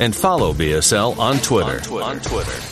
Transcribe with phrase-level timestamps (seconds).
[0.00, 1.76] and follow BSL on Twitter.
[1.76, 2.04] On Twitter.
[2.04, 2.71] On Twitter.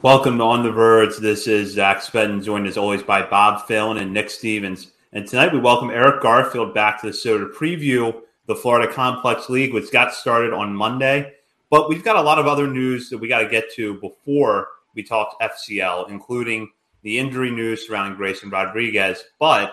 [0.00, 1.16] Welcome to On the Verge.
[1.16, 4.92] This is Zach Spedden, joined as always by Bob Phelan and Nick Stevens.
[5.12, 9.48] And tonight we welcome Eric Garfield back to the show to preview the Florida Complex
[9.48, 11.32] League, which got started on Monday.
[11.68, 14.68] But we've got a lot of other news that we got to get to before
[14.94, 16.70] we talk FCL, including
[17.02, 19.24] the injury news surrounding Grayson Rodriguez.
[19.40, 19.72] But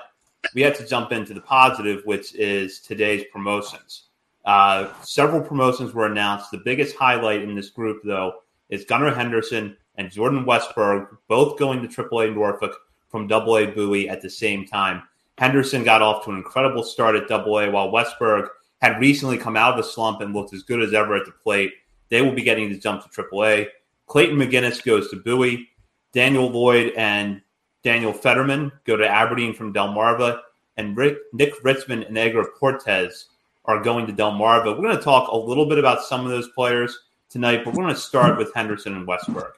[0.55, 4.05] we have to jump into the positive, which is today's promotions.
[4.43, 6.49] Uh, several promotions were announced.
[6.49, 11.81] The biggest highlight in this group, though, is Gunnar Henderson and Jordan Westburg both going
[11.81, 12.75] to AAA Norfolk
[13.07, 15.03] from AA Bowie at the same time.
[15.37, 18.47] Henderson got off to an incredible start at AA, while Westburg
[18.81, 21.31] had recently come out of the slump and looked as good as ever at the
[21.31, 21.71] plate.
[22.09, 23.67] They will be getting the jump to AAA.
[24.07, 25.69] Clayton McGinness goes to Bowie.
[26.13, 27.41] Daniel Lloyd and
[27.83, 30.39] Daniel Federman go to Aberdeen from Delmarva.
[30.77, 33.25] And Rick, Nick Ritzman and Edgar Portes
[33.65, 34.75] are going to Delmarva.
[34.75, 36.97] We're going to talk a little bit about some of those players
[37.35, 39.51] tonight, but we're going to start with Henderson and Westburg.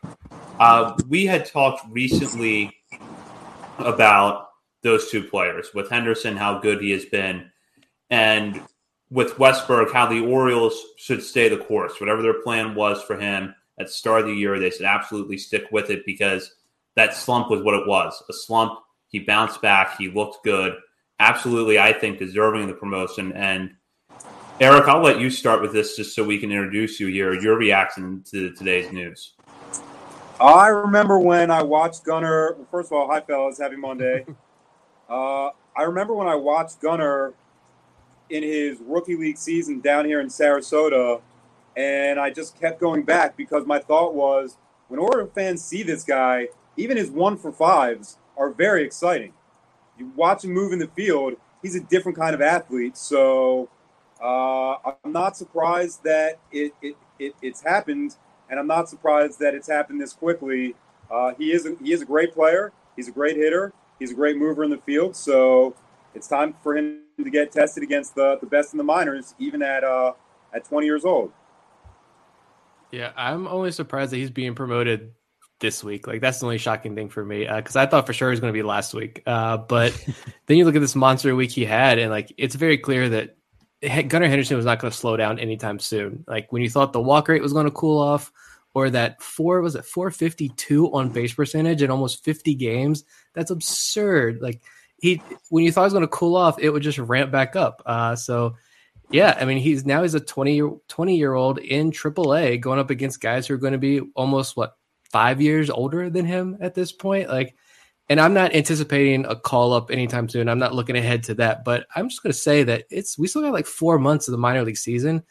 [0.59, 2.75] Uh, we had talked recently
[3.78, 4.47] about
[4.82, 7.52] those two players with Henderson, how good he has been,
[8.10, 8.64] and
[9.11, 11.99] with Westburg, how the Orioles should stay the course.
[11.99, 15.37] Whatever their plan was for him at the start of the year, they should absolutely
[15.37, 16.55] stick with it because
[16.95, 18.80] that slump was what it was a slump.
[19.10, 20.73] He bounced back, he looked good.
[21.20, 23.33] Absolutely, I think, deserving of the promotion.
[23.33, 23.76] And
[24.60, 27.40] Eric, I'll let you start with this just so we can introduce you here.
[27.40, 29.34] Your reaction to today's news.
[30.42, 32.58] I remember when I watched Gunnar.
[32.72, 34.26] First of all, hi fellas, happy Monday.
[35.10, 37.36] uh, I remember when I watched Gunnar
[38.32, 41.22] in his rookie league season down here in Sarasota,
[41.76, 44.58] and I just kept going back because my thought was
[44.88, 46.48] when Oriole fans see this guy,
[46.78, 49.34] even his one for fives are very exciting.
[50.00, 52.98] You watch him move in the field; he's a different kind of athlete.
[52.98, 53.70] So
[54.22, 58.16] uh, I'm not surprised that it, it, it it's happened
[58.50, 60.76] and I'm not surprised that it's happened this quickly.
[61.11, 62.72] Uh, he is a, he is a great player.
[62.95, 63.73] He's a great hitter.
[64.00, 65.16] He's a great mover in the field.
[65.16, 65.76] So
[66.14, 69.61] it's time for him to get tested against the, the best in the minors, even
[69.61, 70.14] at uh,
[70.54, 71.32] at 20 years old.
[72.92, 75.11] Yeah, I'm only surprised that he's being promoted
[75.60, 76.08] this week.
[76.08, 78.32] Like that's the only shocking thing for me because uh, I thought for sure he
[78.32, 79.23] was going to be last week.
[79.26, 79.94] Uh, but
[80.45, 83.36] then you look at this monster week he had, and like it's very clear that
[83.82, 86.23] Gunnar Henderson was not going to slow down anytime soon.
[86.27, 88.32] Like when you thought the walk rate was going to cool off,
[88.73, 93.05] or that four was it 452 on base percentage in almost 50 games.
[93.33, 94.39] That's absurd.
[94.39, 94.61] Like
[94.99, 97.55] he when you thought it was going to cool off, it would just ramp back
[97.55, 97.82] up.
[97.87, 98.55] Uh, so
[99.10, 102.77] yeah, I mean he's now he's a 20 year 20 year old in AAA going
[102.77, 104.77] up against guys who are going to be almost what
[105.11, 107.30] five years older than him at this point.
[107.30, 107.55] Like
[108.10, 110.48] and I'm not anticipating a call up anytime soon.
[110.48, 113.28] I'm not looking ahead to that, but I'm just going to say that it's we
[113.28, 115.23] still got like four months of the minor league season,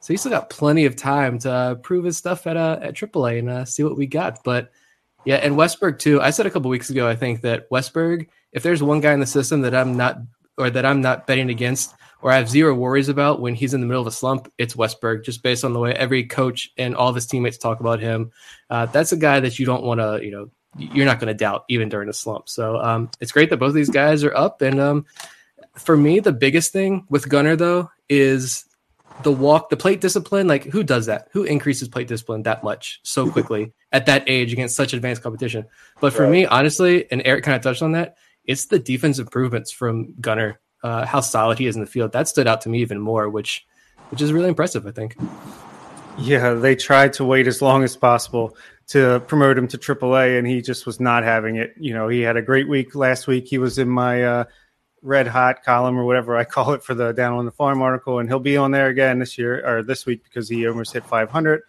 [0.00, 2.94] so he still got plenty of time to uh, prove his stuff at uh, at
[2.94, 4.42] AAA and uh, see what we got.
[4.44, 4.72] But
[5.24, 6.20] yeah, and Westburg too.
[6.20, 9.20] I said a couple weeks ago, I think that Westburg, if there's one guy in
[9.20, 10.18] the system that I'm not
[10.58, 13.80] or that I'm not betting against or I have zero worries about when he's in
[13.80, 16.94] the middle of a slump, it's Westburg, just based on the way every coach and
[16.94, 18.30] all of his teammates talk about him.
[18.70, 21.34] Uh, that's a guy that you don't want to, you know, you're not going to
[21.34, 22.48] doubt even during a slump.
[22.48, 24.62] So um, it's great that both these guys are up.
[24.62, 25.06] And um,
[25.74, 28.64] for me, the biggest thing with Gunnar though is
[29.22, 30.46] the walk, the plate discipline.
[30.46, 31.28] Like who does that?
[31.32, 35.66] Who increases plate discipline that much so quickly at that age against such advanced competition?
[36.00, 36.32] But for right.
[36.32, 40.58] me, honestly, and Eric kind of touched on that, it's the defense improvements from Gunnar.
[40.82, 43.28] Uh, how solid he is in the field that stood out to me even more,
[43.28, 43.64] which
[44.08, 44.84] which is really impressive.
[44.84, 45.16] I think.
[46.18, 48.56] Yeah, they tried to wait as long as possible
[48.88, 51.74] to promote him to AAA, and he just was not having it.
[51.78, 53.46] You know, he had a great week last week.
[53.46, 54.44] He was in my uh,
[55.02, 58.18] red hot column or whatever I call it for the Down on the Farm article,
[58.18, 61.04] and he'll be on there again this year or this week because he almost hit
[61.04, 61.62] 500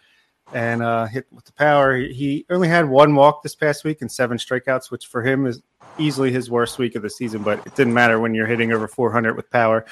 [0.52, 1.96] and uh, hit with the power.
[1.96, 5.62] He only had one walk this past week and seven strikeouts, which for him is
[5.98, 7.42] easily his worst week of the season.
[7.42, 9.86] But it didn't matter when you're hitting over 400 with power.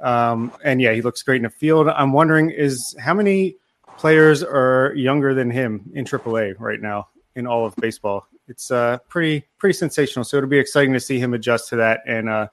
[0.00, 1.88] Um, and yeah, he looks great in the field.
[1.88, 3.56] I'm wondering is how many
[3.98, 8.26] players are younger than him in AAA right now in all of baseball?
[8.46, 10.24] It's uh, pretty pretty sensational.
[10.24, 12.48] So it'll be exciting to see him adjust to that and uh,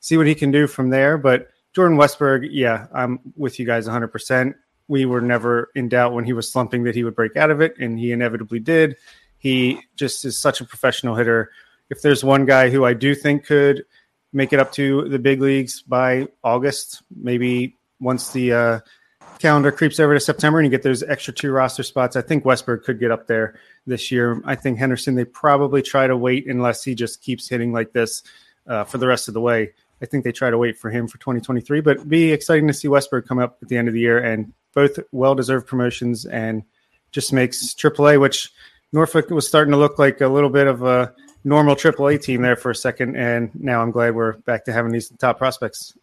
[0.00, 1.16] see what he can do from there.
[1.16, 4.08] But Jordan Westburg, yeah, I'm with you guys 100.
[4.08, 4.56] percent
[4.88, 7.60] we were never in doubt when he was slumping that he would break out of
[7.60, 8.96] it, and he inevitably did.
[9.38, 11.50] He just is such a professional hitter.
[11.90, 13.84] If there's one guy who I do think could
[14.32, 18.80] make it up to the big leagues by August, maybe once the uh,
[19.38, 22.44] calendar creeps over to September and you get those extra two roster spots, I think
[22.44, 24.40] Westburg could get up there this year.
[24.44, 28.22] I think Henderson, they probably try to wait unless he just keeps hitting like this
[28.66, 29.72] uh, for the rest of the way.
[30.00, 32.88] I think they try to wait for him for 2023, but be exciting to see
[32.88, 36.62] Westburg come up at the end of the year and both well deserved promotions and
[37.10, 38.52] just makes AAA, which
[38.92, 41.12] Norfolk was starting to look like a little bit of a
[41.44, 43.16] normal AAA team there for a second.
[43.16, 45.96] And now I'm glad we're back to having these top prospects.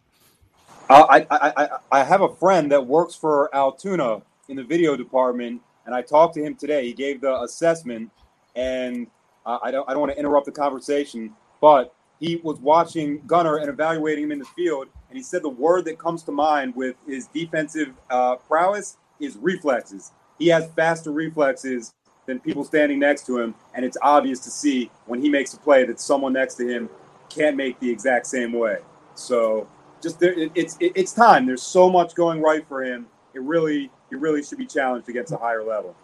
[0.88, 5.94] I, I, I, have a friend that works for Altoona in the video department, and
[5.94, 6.86] I talked to him today.
[6.86, 8.10] He gave the assessment,
[8.54, 9.08] and
[9.44, 13.68] I don't I don't want to interrupt the conversation, but he was watching Gunnar and
[13.68, 16.94] evaluating him in the field, and he said the word that comes to mind with
[17.06, 20.12] his defensive uh, prowess is reflexes.
[20.38, 21.92] He has faster reflexes
[22.26, 25.58] than people standing next to him, and it's obvious to see when he makes a
[25.58, 26.88] play that someone next to him
[27.28, 28.78] can't make the exact same way.
[29.14, 29.66] So,
[30.06, 31.46] just there, it, it's it, it's time.
[31.46, 33.06] There's so much going right for him.
[33.34, 35.96] It really he really should be challenged against a higher level.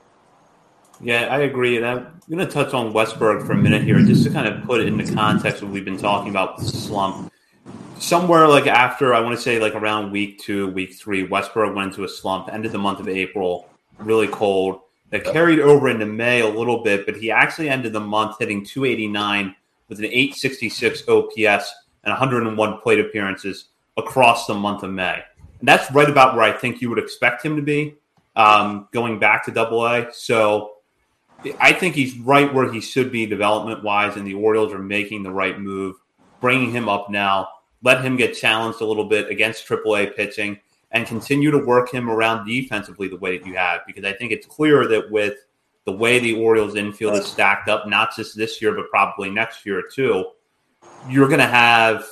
[1.01, 1.77] Yeah, I agree.
[1.77, 4.65] And I'm going to touch on Westburg for a minute here, just to kind of
[4.65, 7.33] put it into context what we've been talking about the slump.
[7.99, 11.93] Somewhere like after, I want to say like around week two, week three, Westburg went
[11.93, 14.81] into a slump, ended the month of April, really cold.
[15.11, 18.65] That carried over into May a little bit, but he actually ended the month hitting
[18.65, 19.55] 289
[19.89, 21.75] with an 866 OPS
[22.05, 23.67] and 101 plate appearances
[23.97, 25.23] across the month of May.
[25.61, 27.97] And that's right about where I think you would expect him to be
[28.37, 30.13] um, going back to double A.
[30.13, 30.73] So
[31.61, 35.23] I think he's right where he should be development wise, and the Orioles are making
[35.23, 35.97] the right move,
[36.41, 37.49] bringing him up now.
[37.83, 40.59] Let him get challenged a little bit against AAA pitching
[40.93, 44.31] and continue to work him around defensively the way that you have, because I think
[44.31, 45.35] it's clear that with
[45.85, 49.67] the way the Orioles infield is stacked up, not just this year, but probably next
[49.67, 50.27] year too,
[51.09, 52.05] you're going to have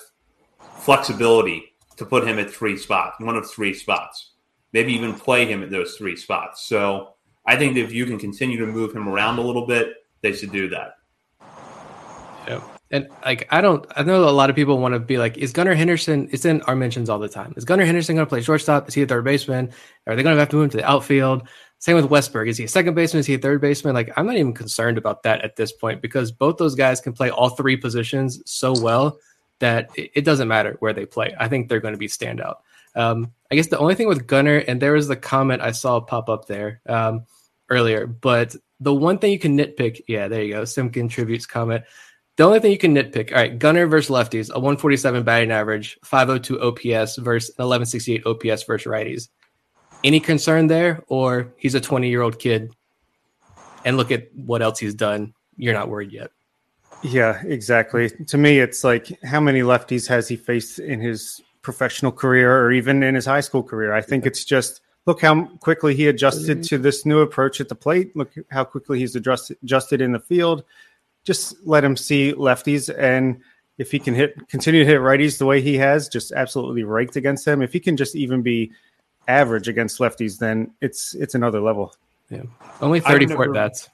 [0.78, 1.69] flexibility
[2.00, 4.30] to put him at three spots, one of three spots,
[4.72, 6.66] maybe even play him at those three spots.
[6.66, 7.12] So
[7.46, 9.92] I think if you can continue to move him around a little bit,
[10.22, 10.94] they should do that.
[12.48, 12.62] Yeah.
[12.90, 15.52] And like I don't I know a lot of people want to be like, is
[15.52, 17.52] Gunnar Henderson it's in our mentions all the time.
[17.58, 18.88] Is Gunnar Henderson gonna play shortstop?
[18.88, 19.70] Is he a third baseman?
[20.06, 21.46] Are they gonna have to move him to the outfield?
[21.80, 22.48] Same with Westburg.
[22.48, 23.20] Is he a second baseman?
[23.20, 23.94] Is he a third baseman?
[23.94, 27.12] Like I'm not even concerned about that at this point because both those guys can
[27.12, 29.18] play all three positions so well
[29.60, 31.34] that it, doesn't matter where they play.
[31.38, 32.56] I think they're going to be standout.
[32.96, 36.00] Um, I guess the only thing with Gunnar, and there was the comment I saw
[36.00, 37.24] pop up there um,
[37.68, 40.64] earlier, but the one thing you can nitpick, yeah, there you go.
[40.64, 41.84] Sim contributes comment.
[42.36, 45.98] The only thing you can nitpick, all right, Gunnar versus lefties, a 147 batting average,
[46.04, 49.28] 502 OPS versus 1168 OPS versus righties.
[50.02, 52.74] Any concern there, or he's a 20 year old kid,
[53.84, 55.34] and look at what else he's done.
[55.56, 56.30] You're not worried yet.
[57.02, 58.10] Yeah, exactly.
[58.10, 62.72] To me, it's like how many lefties has he faced in his professional career or
[62.72, 63.92] even in his high school career.
[63.92, 66.62] I think it's just look how quickly he adjusted mm-hmm.
[66.62, 68.14] to this new approach at the plate.
[68.16, 70.64] Look how quickly he's adjusted adjusted in the field.
[71.24, 73.40] Just let him see lefties and
[73.78, 77.16] if he can hit continue to hit righties the way he has, just absolutely raked
[77.16, 77.62] against them.
[77.62, 78.72] If he can just even be
[79.26, 81.94] average against lefties, then it's it's another level.
[82.28, 82.42] Yeah.
[82.80, 83.88] Only 34 at bats.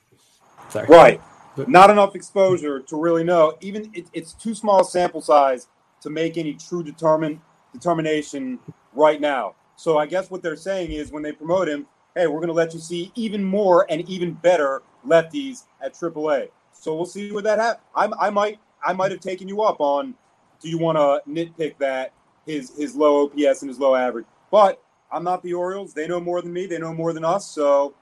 [0.70, 0.86] Sorry.
[0.88, 1.20] Right.
[1.66, 3.56] Not enough exposure to really know.
[3.60, 5.68] Even it, it's too small sample size
[6.02, 8.58] to make any true determination
[8.92, 9.54] right now.
[9.76, 12.54] So I guess what they're saying is when they promote him, hey, we're going to
[12.54, 16.48] let you see even more and even better lefties at AAA.
[16.72, 17.84] So we'll see what that happens.
[17.94, 20.14] I, I might I might have taken you up on.
[20.60, 22.12] Do you want to nitpick that
[22.46, 24.26] his his low OPS and his low average?
[24.50, 25.92] But I'm not the Orioles.
[25.92, 26.66] They know more than me.
[26.66, 27.46] They know more than us.
[27.46, 27.94] So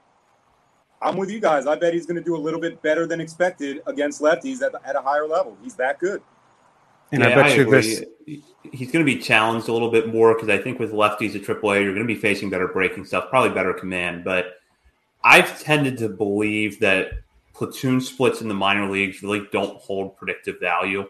[1.01, 1.67] I'm with you guys.
[1.67, 4.73] I bet he's going to do a little bit better than expected against lefties at,
[4.85, 5.57] at a higher level.
[5.61, 6.21] He's that good.
[7.11, 8.03] And yeah, I bet I you this
[8.71, 11.43] he's going to be challenged a little bit more because I think with lefties at
[11.43, 14.23] AAA, you're going to be facing better breaking stuff, probably better command.
[14.23, 14.55] But
[15.23, 17.11] I've tended to believe that
[17.53, 21.07] platoon splits in the minor leagues really don't hold predictive value.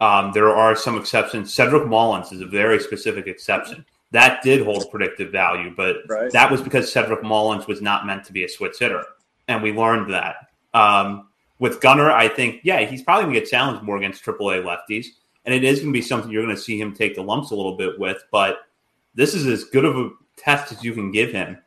[0.00, 1.52] Um, there are some exceptions.
[1.52, 3.84] Cedric Mullins is a very specific exception.
[4.12, 6.32] That did hold predictive value, but Right.
[6.32, 9.04] that was because Cedric Mullins was not meant to be a switch hitter.
[9.50, 10.36] And we learned that.
[10.72, 11.28] Um,
[11.58, 15.06] with Gunnar, I think, yeah, he's probably going to get challenged more against AAA lefties.
[15.44, 17.50] And it is going to be something you're going to see him take the lumps
[17.50, 18.22] a little bit with.
[18.30, 18.60] But
[19.14, 21.58] this is as good of a test as you can give him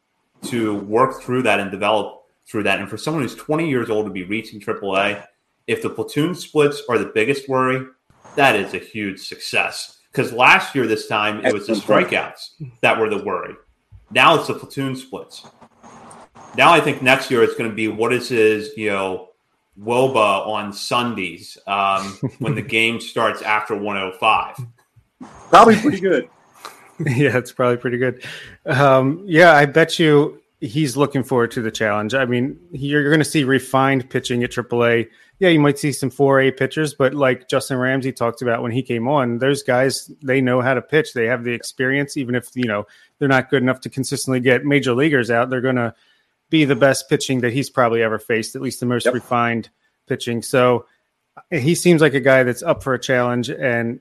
[0.44, 2.80] to work through that and develop through that.
[2.80, 5.26] And for someone who's 20 years old to be reaching AAA,
[5.68, 7.86] if the platoon splits are the biggest worry,
[8.36, 10.00] that is a huge success.
[10.12, 13.56] Because last year, this time, it was the strikeouts that were the worry.
[14.12, 15.46] Now it's the platoon splits.
[16.56, 19.30] Now I think next year it's going to be what is his, you know,
[19.80, 24.58] WOBA on Sundays um, when the game starts after 105.
[25.50, 26.30] Probably pretty good.
[27.00, 28.24] yeah, it's probably pretty good.
[28.66, 32.14] Um, yeah, I bet you he's looking forward to the challenge.
[32.14, 35.10] I mean, you're going to see refined pitching at AAA.
[35.40, 38.82] Yeah, you might see some 4A pitchers, but like Justin Ramsey talked about when he
[38.82, 41.14] came on, those guys they know how to pitch.
[41.14, 42.86] They have the experience, even if you know
[43.18, 45.50] they're not good enough to consistently get major leaguers out.
[45.50, 45.94] They're going to
[46.54, 49.16] be the best pitching that he's probably ever faced, at least the most Yep.
[49.16, 49.70] refined
[50.08, 50.44] pitching.
[50.44, 50.86] So
[51.50, 54.00] he seems like a guy that's up for a challenge and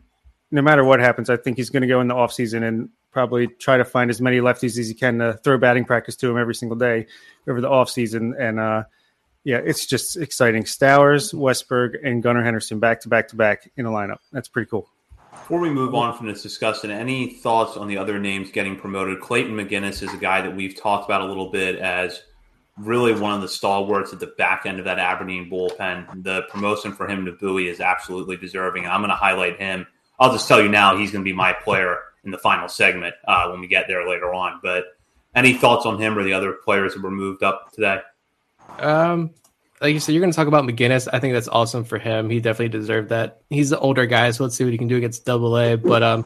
[0.51, 3.47] no matter what happens, I think he's going to go in the offseason and probably
[3.47, 6.37] try to find as many lefties as he can to throw batting practice to him
[6.37, 7.07] every single day
[7.49, 8.39] over the offseason.
[8.39, 8.85] And uh,
[9.45, 10.65] yeah, it's just exciting.
[10.65, 14.19] Stowers, Westburg, and Gunnar Henderson back to back to back in a lineup.
[14.31, 14.89] That's pretty cool.
[15.31, 19.21] Before we move on from this discussion, any thoughts on the other names getting promoted?
[19.21, 22.23] Clayton McGinness is a guy that we've talked about a little bit as
[22.79, 26.23] really one of the stalwarts at the back end of that Aberdeen bullpen.
[26.23, 28.87] The promotion for him to Bowie is absolutely deserving.
[28.87, 29.87] I'm going to highlight him.
[30.19, 33.15] I'll just tell you now, he's going to be my player in the final segment
[33.27, 34.61] uh, when we get there later on.
[34.63, 34.85] But
[35.35, 38.01] any thoughts on him or the other players that were moved up today?
[38.79, 39.31] Um,
[39.81, 41.09] like you said, you're going to talk about McGinness.
[41.13, 42.31] I think that's awesome for him.
[42.31, 43.43] He definitely deserved that.
[43.51, 45.77] He's the older guy, so let's see what he can do against Double A.
[45.77, 46.25] But um,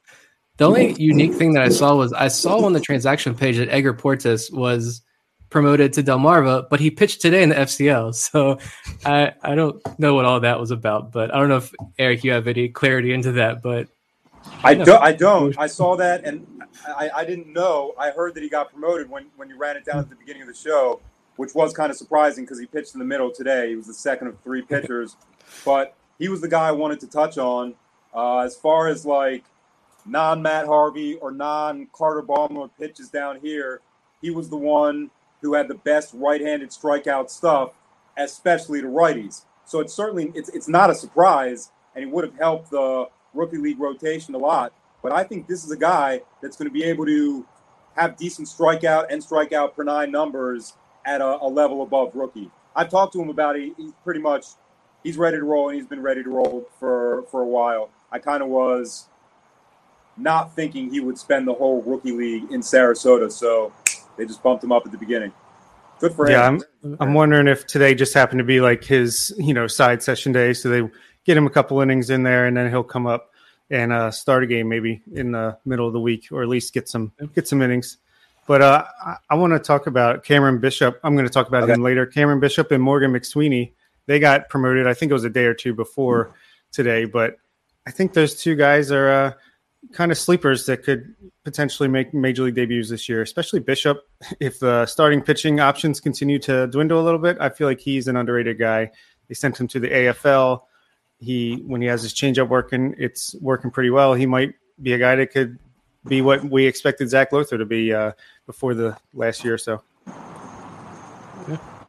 [0.58, 3.70] the only unique thing that I saw was I saw on the transaction page that
[3.70, 5.02] Edgar Portes was
[5.50, 8.14] promoted to Delmarva, but he pitched today in the FCL.
[8.36, 8.58] So
[9.04, 12.24] I I don't know what all that was about, but I don't know if Eric
[12.24, 13.62] you have any clarity into that.
[13.62, 13.88] But
[14.64, 15.02] I don't.
[15.02, 15.58] I don't.
[15.58, 16.46] I saw that, and
[16.86, 17.94] I, I didn't know.
[17.98, 20.42] I heard that he got promoted when when you ran it down at the beginning
[20.42, 21.00] of the show,
[21.36, 23.70] which was kind of surprising because he pitched in the middle today.
[23.70, 25.16] He was the second of three pitchers,
[25.64, 27.74] but he was the guy I wanted to touch on.
[28.14, 29.44] Uh, as far as like
[30.04, 33.80] non Matt Harvey or non Carter Baumler pitches down here,
[34.20, 35.10] he was the one
[35.42, 37.72] who had the best right-handed strikeout stuff,
[38.16, 39.44] especially to righties.
[39.64, 43.58] So it's certainly it's it's not a surprise, and he would have helped the rookie
[43.58, 44.72] league rotation a lot.
[45.02, 47.46] But I think this is a guy that's going to be able to
[47.96, 50.74] have decent strikeout and strikeout per nine numbers
[51.04, 52.50] at a, a level above rookie.
[52.74, 53.72] I've talked to him about it.
[53.76, 54.46] He's pretty much
[55.02, 57.90] he's ready to roll, and he's been ready to roll for for a while.
[58.10, 59.06] I kind of was
[60.16, 63.72] not thinking he would spend the whole rookie league in Sarasota, so
[64.16, 65.32] they just bumped him up at the beginning.
[66.00, 66.62] Good for Yeah, him.
[66.84, 70.32] I'm I'm wondering if today just happened to be like his, you know, side session
[70.32, 70.88] day, so they
[71.24, 73.30] get him a couple innings in there, and then he'll come up
[73.70, 76.72] and uh, start a game maybe in the middle of the week, or at least
[76.74, 77.98] get some get some innings.
[78.46, 81.00] But uh, I, I want to talk about Cameron Bishop.
[81.02, 81.72] I'm going to talk about Okay.
[81.72, 82.06] him later.
[82.06, 83.72] Cameron Bishop and Morgan McSweeney.
[84.06, 84.86] They got promoted.
[84.86, 86.34] I think it was a day or two before
[86.70, 87.38] today, but
[87.86, 89.32] I think those two guys are uh,
[89.92, 91.14] kind of sleepers that could
[91.44, 93.98] potentially make major league debuts this year, especially Bishop.
[94.40, 98.08] If the starting pitching options continue to dwindle a little bit, I feel like he's
[98.08, 98.90] an underrated guy.
[99.28, 100.62] They sent him to the AFL.
[101.18, 104.14] He when he has his changeup working, it's working pretty well.
[104.14, 105.58] He might be a guy that could
[106.06, 108.12] be what we expected Zach Lowther to be uh,
[108.46, 109.82] before the last year or so.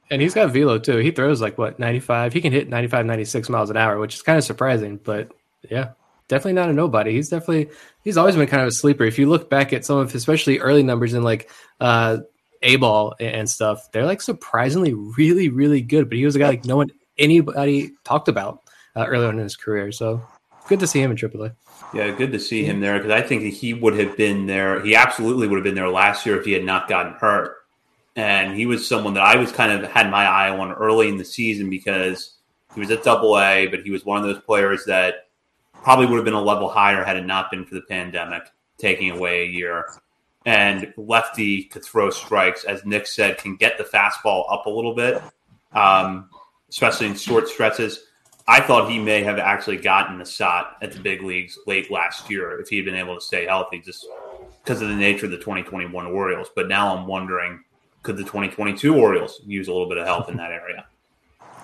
[0.10, 0.98] and he's got velo too.
[0.98, 2.34] He throws like what 95.
[2.34, 5.00] He can hit 95, 96 miles an hour, which is kind of surprising.
[5.04, 5.32] But
[5.70, 5.92] yeah,
[6.28, 7.14] definitely not a nobody.
[7.14, 7.70] He's definitely
[8.04, 9.04] he's always been kind of a sleeper.
[9.04, 12.20] If you look back at some of his especially early numbers in like uh
[12.62, 16.10] A ball and stuff, they're like surprisingly really really good.
[16.10, 18.62] But he was a guy like no one anybody talked about
[18.96, 19.92] uh, early on in his career.
[19.92, 20.22] So
[20.68, 21.54] good to see him in AAA.
[21.94, 24.84] Yeah, good to see him there because I think that he would have been there.
[24.84, 27.56] He absolutely would have been there last year if he had not gotten hurt.
[28.16, 31.18] And he was someone that I was kind of had my eye on early in
[31.18, 32.36] the season because
[32.74, 35.27] he was at Double A, but he was one of those players that
[35.84, 38.44] probably would have been a level higher had it not been for the pandemic
[38.78, 39.86] taking away a year.
[40.46, 44.96] And lefty could throw strikes, as Nick said, can get the fastball up a little
[44.96, 45.22] bit,
[45.74, 46.30] um,
[46.70, 48.04] especially in short stretches.
[48.48, 52.30] I thought he may have actually gotten a shot at the big leagues late last
[52.30, 54.08] year if he had been able to stay healthy, just
[54.64, 56.50] because of the nature of the 2021 Orioles.
[56.56, 57.62] But now I'm wondering,
[58.04, 60.86] could the 2022 Orioles use a little bit of help in that area?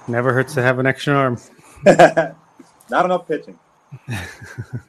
[0.10, 1.40] Never hurts to have an extra arm.
[1.86, 3.58] Not enough pitching.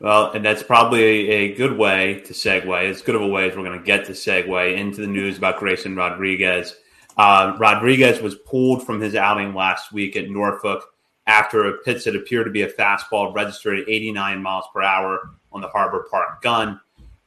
[0.00, 3.56] Well, and that's probably a, good way to segue, as good of a way as
[3.56, 6.74] we're going to get to segue into the news about Grayson Rodriguez.
[7.16, 10.84] Uh, Rodriguez was pulled from his outing last week at Norfolk
[11.26, 15.30] after a pitch that appeared to be a fastball registered at 89 miles per hour
[15.52, 16.80] on the Harbor Park gun.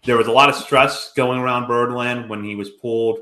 [0.03, 3.19] There was a lot of stress going around Birdland when he was pulled.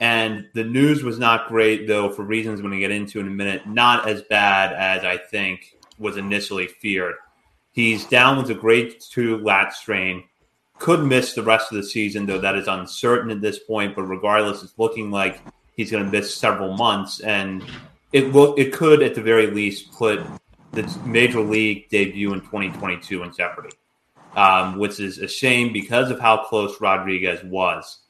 [0.00, 3.26] And the news was not great, though, for reasons we're going to get into in
[3.26, 3.66] a minute.
[3.66, 7.16] Not as bad as I think was initially feared.
[7.78, 10.24] He's down with a grade two lat strain.
[10.80, 13.94] Could miss the rest of the season, though that is uncertain at this point.
[13.94, 15.40] But regardless, it's looking like
[15.76, 17.64] he's going to miss several months, and
[18.12, 20.20] it will it could at the very least put
[20.72, 23.76] the major league debut in 2022 in jeopardy,
[24.34, 28.00] um, which is a shame because of how close Rodriguez was.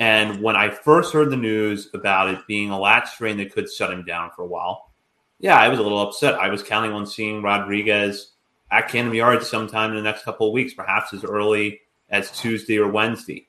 [0.00, 3.72] And when I first heard the news about it being a lat strain that could
[3.72, 4.90] shut him down for a while,
[5.38, 6.34] yeah, I was a little upset.
[6.34, 8.32] I was counting on seeing Rodriguez
[8.74, 12.76] at Camden Yards sometime in the next couple of weeks, perhaps as early as Tuesday
[12.76, 13.46] or Wednesday.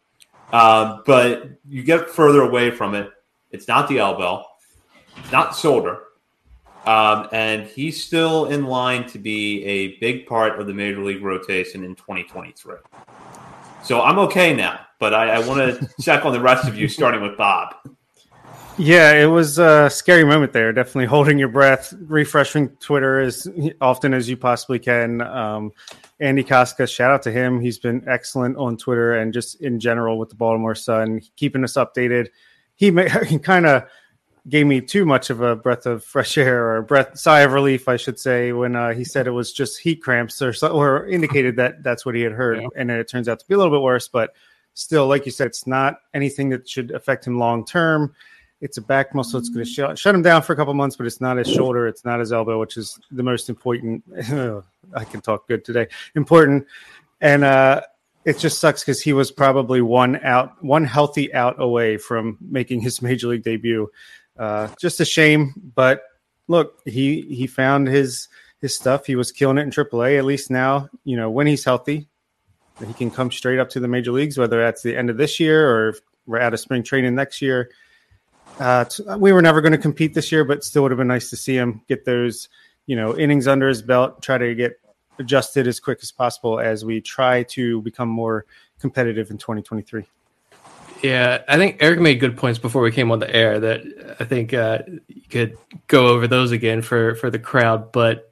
[0.54, 3.10] Uh, but you get further away from it.
[3.50, 4.46] It's not the elbow,
[5.18, 6.04] it's not shoulder.
[6.86, 11.24] Um, and he's still in line to be a big part of the major league
[11.24, 12.76] rotation in 2023.
[13.84, 16.88] So I'm okay now, but I, I want to check on the rest of you,
[16.88, 17.74] starting with Bob.
[18.78, 20.74] Yeah, it was a scary moment there.
[20.74, 23.48] Definitely holding your breath, refreshing Twitter as
[23.80, 25.22] often as you possibly can.
[25.22, 25.72] Um,
[26.20, 27.62] Andy Kostka, shout out to him.
[27.62, 31.74] He's been excellent on Twitter and just in general with the Baltimore Sun, keeping us
[31.74, 32.28] updated.
[32.76, 32.92] He,
[33.28, 33.84] he kind of
[34.48, 37.54] gave me too much of a breath of fresh air or a breath sigh of
[37.54, 41.08] relief, I should say, when uh, he said it was just heat cramps or or
[41.08, 42.68] indicated that that's what he had heard, yeah.
[42.76, 44.08] and it turns out to be a little bit worse.
[44.08, 44.36] But
[44.74, 48.14] still, like you said, it's not anything that should affect him long term.
[48.62, 49.40] It's a back muscle.
[49.40, 51.48] It's going to shut, shut him down for a couple months, but it's not his
[51.48, 51.88] shoulder.
[51.88, 54.04] It's not his elbow, which is the most important.
[54.94, 55.88] I can talk good today.
[56.16, 56.66] Important,
[57.22, 57.82] and uh,
[58.24, 62.82] it just sucks because he was probably one out, one healthy out away from making
[62.82, 63.90] his major league debut.
[64.38, 66.04] Uh, just a shame, but
[66.48, 68.30] look, he he found his
[68.62, 69.06] his stuff.
[69.06, 70.18] He was killing it in AAA.
[70.18, 72.08] At least now, you know, when he's healthy,
[72.86, 74.38] he can come straight up to the major leagues.
[74.38, 77.70] Whether that's the end of this year or we're out of spring training next year.
[78.60, 78.86] Uh,
[79.18, 81.38] we were never going to compete this year, but still would have been nice to
[81.38, 82.48] see him get those,
[82.86, 84.22] you know, innings under his belt.
[84.22, 84.80] Try to get
[85.20, 88.46] adjusted as quick as possible as we try to become more
[88.80, 90.06] competitive in 2023.
[91.04, 94.24] Yeah, I think Eric made good points before we came on the air that I
[94.24, 97.92] think uh, you could go over those again for for the crowd.
[97.92, 98.32] But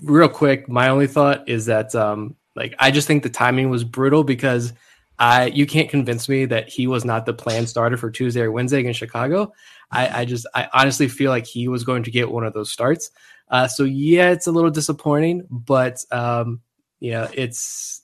[0.00, 3.84] real quick, my only thought is that um, like I just think the timing was
[3.84, 4.72] brutal because
[5.18, 8.52] I you can't convince me that he was not the planned starter for Tuesday or
[8.52, 9.52] Wednesday against Chicago.
[9.90, 12.70] I, I just I honestly feel like he was going to get one of those
[12.70, 13.10] starts.
[13.48, 16.60] Uh, so yeah, it's a little disappointing, but um,
[17.00, 18.02] you know it's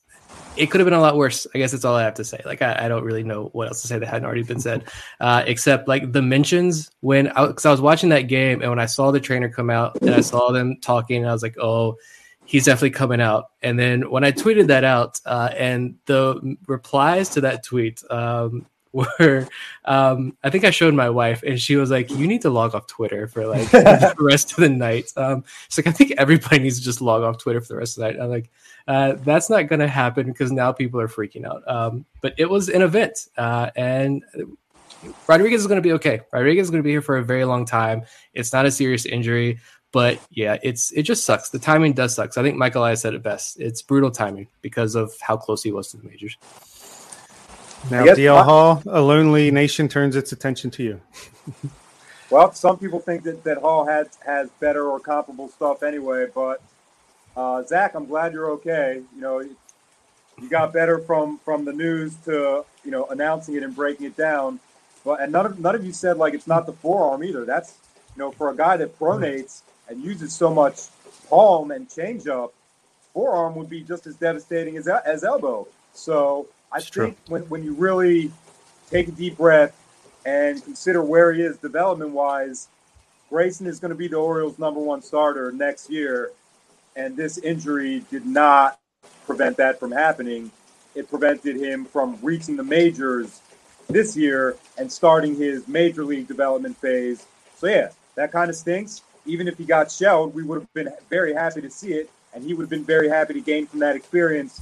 [0.57, 1.47] it could have been a lot worse.
[1.55, 2.41] I guess that's all I have to say.
[2.45, 4.85] Like I, I don't really know what else to say that hadn't already been said,
[5.21, 8.79] uh, except like the mentions when because I, I, was watching that game and when
[8.79, 11.97] I saw the trainer come out and I saw them talking, I was like, oh,
[12.51, 13.45] he's definitely coming out.
[13.63, 18.67] And then when I tweeted that out uh, and the replies to that tweet um,
[18.93, 19.47] were
[19.85, 22.75] um, I think I showed my wife and she was like, You need to log
[22.75, 25.13] off Twitter for like the rest of the night.
[25.17, 27.97] Um, she's like, I think everybody needs to just log off Twitter for the rest
[27.97, 28.21] of the night.
[28.21, 28.51] I'm like,
[28.89, 31.63] uh, that's not going to happen because now people are freaking out.
[31.69, 34.25] Um, but it was an event, uh, and
[35.29, 36.23] Rodriguez is going to be okay.
[36.33, 38.03] Rodriguez is going to be here for a very long time.
[38.35, 39.61] It's not a serious injury,
[39.93, 41.49] but yeah, it's it just sucks.
[41.49, 42.37] The timing does suck.
[42.37, 43.59] I think Michael I said it best.
[43.61, 46.37] It's brutal timing because of how close he was to the majors.
[47.91, 51.01] Now, DL Hall, a lonely nation turns its attention to you.
[52.31, 56.63] well, some people think that, that Hall has has better or comparable stuff anyway, but
[57.37, 59.03] uh, Zach, I'm glad you're okay.
[59.15, 63.75] You know, you got better from from the news to you know announcing it and
[63.75, 64.61] breaking it down.
[65.05, 67.45] But and none of none of you said like it's not the forearm either.
[67.45, 67.77] That's
[68.15, 70.85] you know for a guy that pronates and uses so much
[71.29, 72.53] palm and changeup,
[73.13, 75.69] forearm would be just as devastating as as elbow.
[75.93, 78.31] So I it's think when when you really
[78.91, 79.77] take a deep breath
[80.25, 82.69] and consider where he is development wise,
[83.29, 86.31] Grayson is going to be the Orioles' number one starter next year
[86.97, 88.79] and this injury did not
[89.27, 90.51] prevent that from happening.
[90.95, 93.41] It prevented him from reaching the majors
[93.89, 97.27] this year and starting his major league development phase.
[97.57, 99.03] So yeah, that kind of stinks.
[99.31, 102.43] Even if he got shelled, we would have been very happy to see it, and
[102.43, 104.61] he would have been very happy to gain from that experience.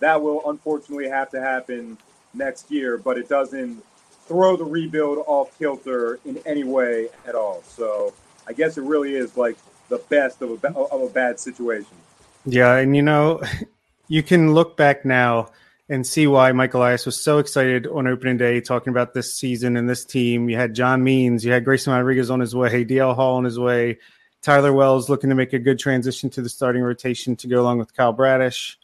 [0.00, 1.96] That will unfortunately have to happen
[2.34, 3.82] next year, but it doesn't
[4.26, 7.62] throw the rebuild off kilter in any way at all.
[7.66, 8.12] So
[8.46, 9.56] I guess it really is like
[9.88, 11.96] the best of a, of a bad situation.
[12.44, 13.42] Yeah, and you know,
[14.08, 15.50] you can look back now
[15.90, 19.76] and see why Mike Elias was so excited on opening day talking about this season
[19.76, 20.48] and this team.
[20.48, 23.58] You had John Means, you had Grayson Rodriguez on his way, DL Hall on his
[23.58, 23.98] way,
[24.40, 27.78] Tyler Wells looking to make a good transition to the starting rotation to go along
[27.78, 28.78] with Kyle Bradish.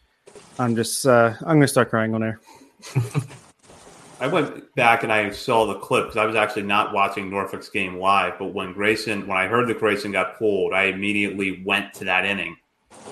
[0.59, 2.41] I'm just, uh, I'm going to start crying on there.
[4.21, 7.69] I went back and I saw the clip because I was actually not watching Norfolk's
[7.69, 8.37] game live.
[8.37, 12.25] But when Grayson, when I heard that Grayson got pulled, I immediately went to that
[12.25, 12.57] inning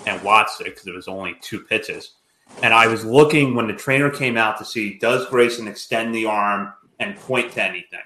[0.06, 2.14] and watched it because it was only two pitches
[2.62, 6.26] and I was looking when the trainer came out to see does Grayson extend the
[6.26, 8.00] arm and point to anything?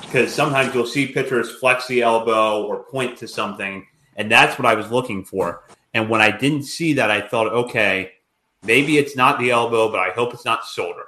[0.00, 4.66] Because sometimes you'll see pitchers flex the elbow or point to something, and that's what
[4.66, 5.64] I was looking for.
[5.94, 8.12] And when I didn't see that, I thought, okay,
[8.62, 11.04] maybe it's not the elbow, but I hope it's not shoulder.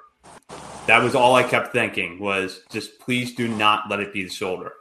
[0.86, 4.30] That was all I kept thinking was just please do not let it be the
[4.30, 4.72] shoulder.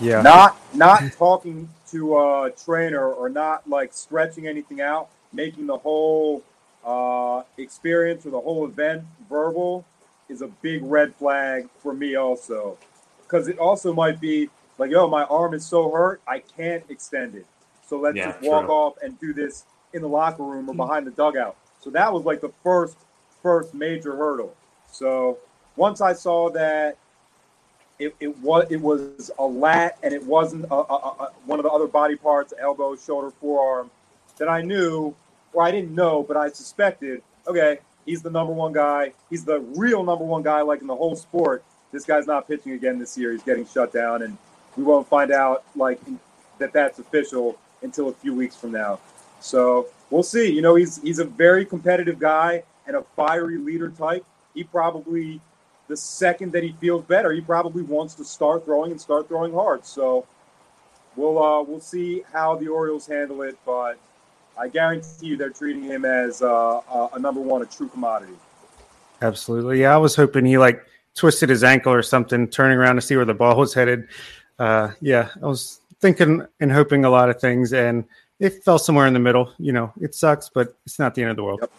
[0.00, 0.22] Yeah.
[0.22, 6.42] Not not talking to a trainer or not like stretching anything out, making the whole
[6.88, 9.84] uh, experience or the whole event verbal
[10.30, 12.78] is a big red flag for me also.
[13.22, 14.48] Because it also might be
[14.78, 17.46] like yo my arm is so hurt i can't extend it.
[17.86, 18.74] So let's yeah, just walk true.
[18.74, 21.56] off and do this in the locker room or behind the dugout.
[21.80, 22.96] So that was like the first
[23.42, 24.56] first major hurdle.
[24.90, 25.38] So
[25.76, 26.96] once i saw that
[27.98, 31.64] it, it was it was a lat and it wasn't a, a, a, one of
[31.64, 33.90] the other body parts elbow shoulder forearm
[34.36, 35.14] then i knew
[35.60, 39.12] I didn't know, but I suspected, okay, he's the number one guy.
[39.30, 41.64] He's the real number one guy, like in the whole sport.
[41.92, 43.32] This guy's not pitching again this year.
[43.32, 44.36] He's getting shut down, and
[44.76, 46.00] we won't find out like
[46.58, 49.00] that that's official until a few weeks from now.
[49.40, 50.52] So we'll see.
[50.52, 54.24] You know, he's he's a very competitive guy and a fiery leader type.
[54.54, 55.40] He probably
[55.88, 59.52] the second that he feels better, he probably wants to start throwing and start throwing
[59.52, 59.84] hard.
[59.84, 60.26] So
[61.16, 63.98] we'll uh, we'll see how the Orioles handle it, but
[64.58, 66.80] I guarantee you they're treating him as uh,
[67.12, 68.34] a number one, a true commodity.
[69.22, 69.80] Absolutely.
[69.82, 73.16] Yeah, I was hoping he like twisted his ankle or something, turning around to see
[73.16, 74.08] where the ball was headed.
[74.58, 78.04] Uh, yeah, I was thinking and hoping a lot of things, and
[78.38, 79.52] it fell somewhere in the middle.
[79.58, 81.60] You know, it sucks, but it's not the end of the world.
[81.62, 81.72] Yep.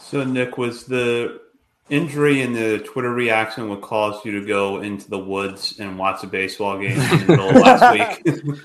[0.00, 1.40] So, Nick, was the
[1.90, 6.22] injury and the Twitter reaction what caused you to go into the woods and watch
[6.22, 8.58] a baseball game in the middle of last week?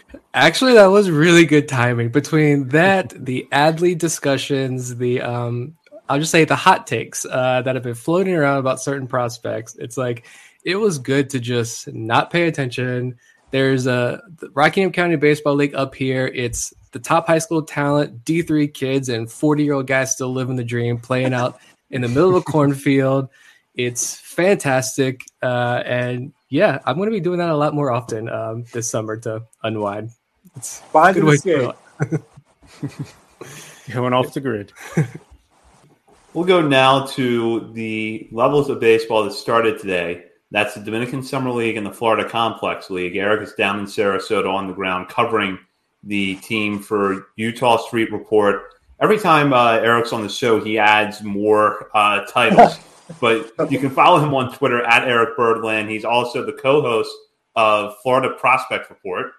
[0.34, 5.76] Actually, that was really good timing between that, the Adley discussions, the um,
[6.08, 9.76] I'll just say the hot takes uh, that have been floating around about certain prospects.
[9.76, 10.26] It's like
[10.64, 13.16] it was good to just not pay attention.
[13.52, 16.26] There's a the Rockingham County Baseball League up here.
[16.26, 20.56] It's the top high school talent, D3 kids, and 40 year old guys still living
[20.56, 23.28] the dream, playing out in the middle of a cornfield.
[23.76, 25.22] It's fantastic.
[25.40, 28.90] Uh, and yeah, I'm going to be doing that a lot more often um, this
[28.90, 30.10] summer to unwind.
[30.56, 31.72] It's Find good way escape.
[33.92, 34.72] Going off the grid.
[36.34, 40.24] we'll go now to the levels of baseball that started today.
[40.50, 43.16] That's the Dominican Summer League and the Florida Complex League.
[43.16, 45.58] Eric is down in Sarasota on the ground covering
[46.02, 48.62] the team for Eutaw Street Report.
[49.00, 52.78] Every time uh, Eric's on the show, he adds more uh, titles.
[53.20, 55.90] but you can follow him on Twitter at Eric Birdland.
[55.90, 57.10] He's also the co host
[57.56, 59.32] of Florida Prospect Report.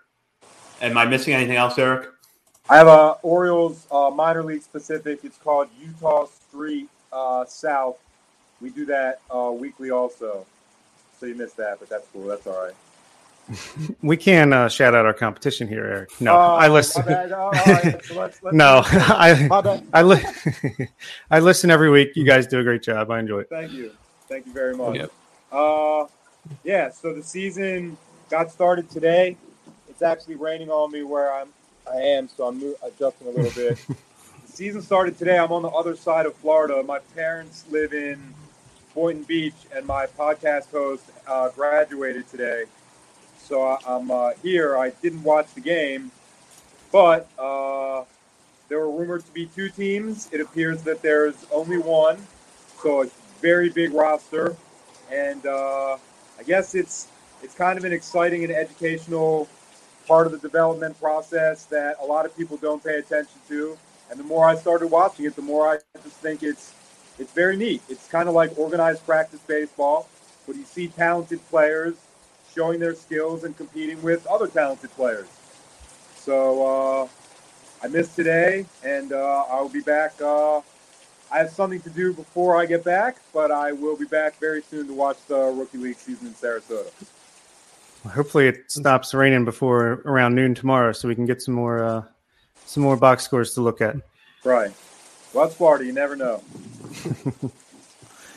[0.82, 2.10] Am I missing anything else, Eric?
[2.70, 5.20] I have a Orioles uh, minor league specific.
[5.24, 7.98] It's called Eutaw Street uh, South.
[8.62, 10.46] We do that uh, weekly also.
[11.20, 12.26] So you missed that, but that's cool.
[12.26, 12.74] That's all right.
[14.02, 16.22] we can uh, shout out our competition here, Eric.
[16.22, 17.04] No, uh, I listen.
[17.08, 18.04] Oh, right.
[18.06, 19.48] so let's, let's no, I
[19.94, 20.24] I, li-
[21.32, 22.16] I listen every week.
[22.16, 23.12] You guys do a great job.
[23.12, 23.50] I enjoy it.
[23.50, 23.92] Thank you.
[24.28, 24.96] Thank you very much.
[24.96, 25.12] Yep.
[25.52, 26.06] Uh,
[26.64, 26.90] yeah.
[26.90, 27.98] So the season
[28.30, 29.38] got started today.
[29.96, 31.48] It's actually raining on me where I'm.
[31.90, 33.80] I am, so I'm adjusting a little bit.
[33.88, 33.96] the
[34.52, 35.38] season started today.
[35.40, 36.84] I'm on the other side of Florida.
[36.84, 38.34] My parents live in
[38.94, 42.66] Boynton Beach, and my podcast host uh, graduated today.
[43.38, 44.78] So I, am uh, here.
[44.78, 46.12] I didn't watch the game,
[46.92, 48.04] but uh,
[48.68, 50.28] there were rumored to be two teams.
[50.34, 52.18] It appears that there's only one,
[52.84, 53.08] so a
[53.40, 54.58] very big roster,
[55.10, 55.98] and uh,
[56.38, 57.08] I guess it's
[57.42, 59.48] it's kind of an exciting and educational
[60.08, 63.78] part of the development process that a lot of people don't pay attention to.
[64.10, 66.74] And the more I started watching it, the more I just think it's
[67.18, 67.82] it's very neat.
[67.90, 70.08] It's kind of like organized practice baseball,
[70.46, 71.96] but you see talented players
[72.54, 75.28] showing their skills and competing with other talented players.
[76.18, 77.08] So uh,
[77.84, 80.14] I missed today, and uh, I'll be back.
[80.22, 80.62] Uh,
[81.32, 84.62] I have something to do before I get back, but I will be back very
[84.62, 86.92] soon to watch the rookie league season in Sarasota.
[88.12, 92.04] Hopefully, it stops raining before around noon tomorrow, so we can get some more uh,
[92.66, 93.96] some more box scores to look at.
[94.44, 94.72] Right.
[95.34, 95.86] What's Florida?
[95.86, 96.44] You never know.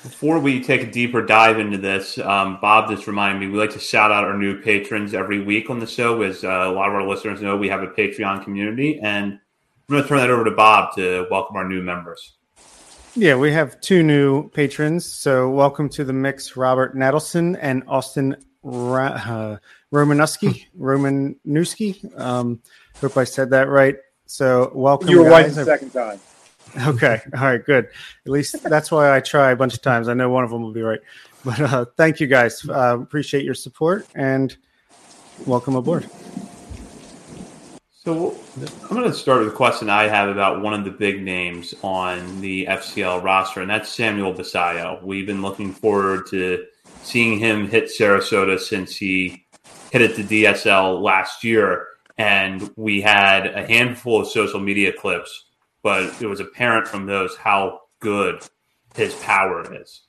[0.02, 3.72] Before we take a deeper dive into this, um, Bob just reminded me we like
[3.72, 6.22] to shout out our new patrons every week on the show.
[6.22, 9.40] As uh, a lot of our listeners know, we have a Patreon community, and I'm
[9.88, 12.34] going to turn that over to Bob to welcome our new members.
[13.14, 15.04] Yeah, we have two new patrons.
[15.04, 19.56] So, welcome to the mix, Robert Nadelson and Austin Ra- uh,
[19.92, 20.66] Romanuski.
[20.78, 22.18] Romanuski.
[22.18, 22.60] Um,
[23.00, 23.96] hope I said that right.
[24.26, 25.08] So, welcome.
[25.08, 25.56] You were right guys.
[25.56, 26.20] the second time.
[26.86, 27.18] Okay.
[27.34, 27.64] All right.
[27.64, 27.86] Good.
[28.26, 30.06] At least that's why I try a bunch of times.
[30.06, 31.00] I know one of them will be right.
[31.42, 32.62] But uh, thank you guys.
[32.68, 34.54] Uh, appreciate your support and
[35.46, 36.10] welcome aboard.
[38.08, 38.34] So
[38.84, 41.74] I'm going to start with a question I have about one of the big names
[41.82, 45.02] on the FCL roster, and that's Samuel Basallo.
[45.02, 46.64] We've been looking forward to
[47.02, 49.46] seeing him hit Sarasota since he
[49.90, 55.46] hit it to DSL last year, and we had a handful of social media clips,
[55.82, 58.42] but it was apparent from those how good
[58.94, 60.02] his power is.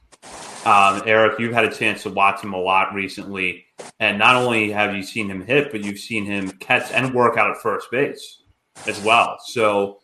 [0.65, 3.65] Um, Eric, you've had a chance to watch him a lot recently,
[3.99, 7.37] and not only have you seen him hit, but you've seen him catch and work
[7.37, 8.41] out at first base
[8.85, 9.37] as well.
[9.45, 9.99] So,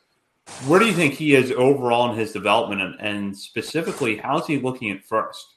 [0.68, 4.60] where do you think he is overall in his development, and, and specifically, how's he
[4.60, 5.55] looking at first?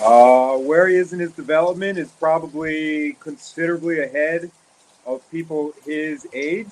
[0.00, 4.48] Uh, where he is in his development is probably considerably ahead
[5.04, 6.68] of people his age,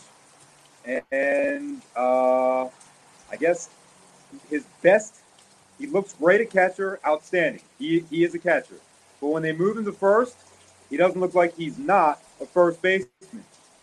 [1.10, 3.68] and uh, I guess
[4.48, 5.16] his best.
[5.78, 7.62] He looks great at catcher, outstanding.
[7.78, 8.76] He, he is a catcher,
[9.20, 10.36] but when they move him to first,
[10.88, 13.10] he doesn't look like he's not a first baseman.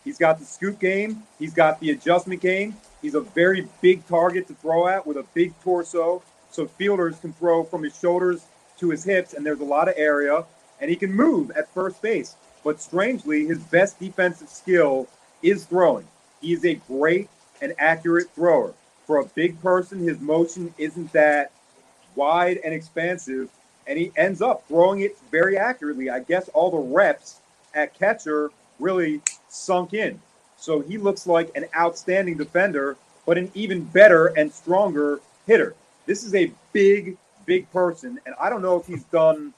[0.04, 1.22] He's got the scoop game.
[1.38, 2.76] He's got the adjustment game.
[3.02, 7.34] He's a very big target to throw at with a big torso, so fielders can
[7.34, 8.46] throw from his shoulders
[8.78, 10.44] to his hips, and there's a lot of area,
[10.80, 12.36] and he can move at first base.
[12.64, 15.08] But strangely, his best defensive skill
[15.42, 16.06] is throwing.
[16.40, 17.28] He is a great
[17.60, 18.74] and accurate thrower.
[19.06, 21.52] For a big person, his motion isn't that
[22.14, 23.50] wide and expansive,
[23.86, 26.08] and he ends up throwing it very accurately.
[26.08, 27.40] I guess all the reps
[27.74, 30.20] at catcher really sunk in.
[30.56, 35.74] So he looks like an outstanding defender, but an even better and stronger hitter.
[36.06, 39.54] This is a big, big person, and I don't know if he's done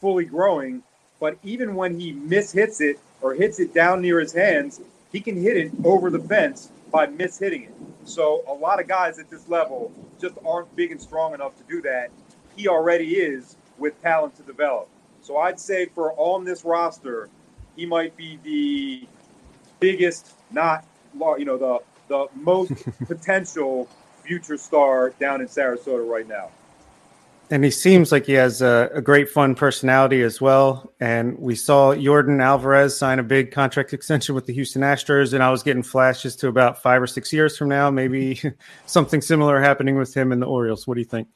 [0.00, 0.82] fully growing,
[1.18, 4.80] but even when he mishits it or hits it down near his hands,
[5.12, 7.74] he can hit it over the fence by mishitting it.
[8.04, 11.64] So a lot of guys at this level just aren't big and strong enough to
[11.64, 12.10] do that.
[12.56, 14.88] He already is with talent to develop.
[15.22, 17.28] So I'd say for on this roster,
[17.76, 19.06] he might be the
[19.78, 20.84] biggest, not
[21.38, 22.72] you know the the most
[23.06, 23.88] potential
[24.22, 26.50] future star down in Sarasota right now.
[27.52, 30.92] And he seems like he has a, a, great fun personality as well.
[31.00, 35.42] And we saw Jordan Alvarez sign a big contract extension with the Houston Astros, and
[35.42, 38.40] I was getting flashes to about five or six years from now, maybe
[38.86, 40.86] something similar happening with him and the Orioles.
[40.86, 41.26] What do you think?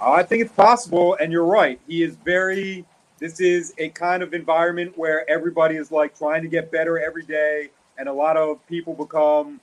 [0.00, 1.78] Oh, I think it's possible, and you're right.
[1.86, 2.84] He is very.
[3.20, 7.22] This is a kind of environment where everybody is like trying to get better every
[7.22, 9.60] day, and a lot of people become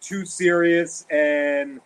[0.00, 1.80] too serious and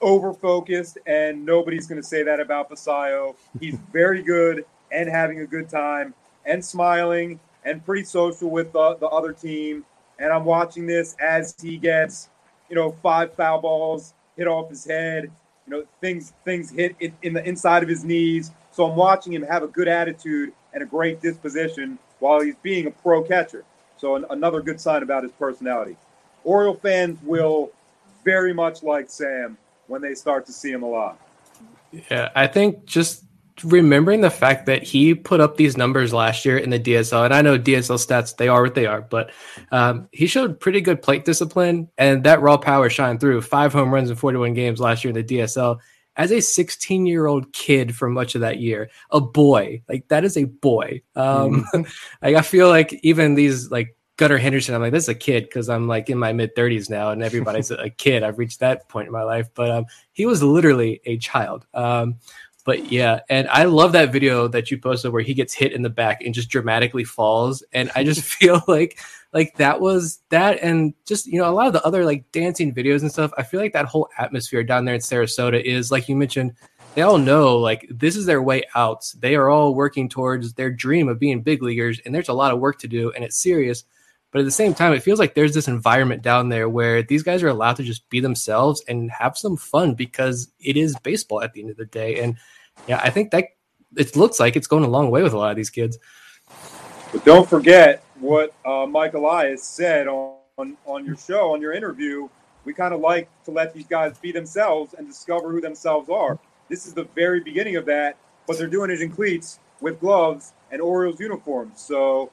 [0.00, 3.34] over focused, and nobody's going to say that about Basallo.
[3.60, 8.96] He's very good and having a good time and smiling and pretty social with the,
[8.96, 9.84] the other team.
[10.18, 12.28] And I'm watching this as he gets,
[12.70, 15.30] you know, five foul balls hit off his head.
[15.66, 18.52] You know, things things hit in, in the inside of his knees.
[18.70, 22.86] So I'm watching him have a good attitude and a great disposition while he's being
[22.86, 23.64] a pro catcher.
[23.96, 25.96] So an, another good sign about his personality.
[26.44, 27.72] Oriole fans will
[28.24, 31.18] very much like Sam when they start to see him a lot.
[32.10, 33.24] Yeah, I think just
[33.64, 37.34] remembering the fact that he put up these numbers last year in the DSL, and
[37.34, 39.30] I know DSL stats they are what they are, but
[39.70, 43.42] um, he showed pretty good plate discipline, and that raw power shined through.
[43.42, 45.78] Five home runs in 41 games last year in the DSL.
[46.18, 50.24] As a 16 year old kid for much of that year, a boy like that
[50.24, 51.02] is a boy.
[51.14, 51.82] Um, mm-hmm.
[52.22, 55.44] like I feel like even these like Gunnar Henderson, I'm like, this is a kid
[55.44, 58.22] because I'm like in my mid 30s now, and everybody's a kid.
[58.22, 61.66] I've reached that point in my life, but um, he was literally a child.
[61.74, 62.16] Um,
[62.64, 65.82] but yeah, and I love that video that you posted where he gets hit in
[65.82, 68.98] the back and just dramatically falls, and I just feel like
[69.32, 72.74] like that was that, and just you know a lot of the other like dancing
[72.74, 73.32] videos and stuff.
[73.36, 76.54] I feel like that whole atmosphere down there in Sarasota is like you mentioned
[76.96, 79.12] they all know like this is their way out.
[79.18, 82.52] They are all working towards their dream of being big leaguers, and there's a lot
[82.52, 83.84] of work to do, and it's serious.
[84.36, 87.22] But at the same time, it feels like there's this environment down there where these
[87.22, 91.42] guys are allowed to just be themselves and have some fun because it is baseball
[91.42, 92.20] at the end of the day.
[92.20, 92.36] And
[92.86, 93.46] yeah, I think that
[93.96, 95.98] it looks like it's going a long way with a lot of these kids.
[97.12, 101.72] But don't forget what uh, Mike Elias said on, on, on your show, on your
[101.72, 102.28] interview.
[102.66, 106.38] we kind of like to let these guys be themselves and discover who themselves are.
[106.68, 110.52] This is the very beginning of that, but they're doing it in cleats with gloves
[110.70, 111.80] and Orioles uniforms.
[111.80, 112.30] So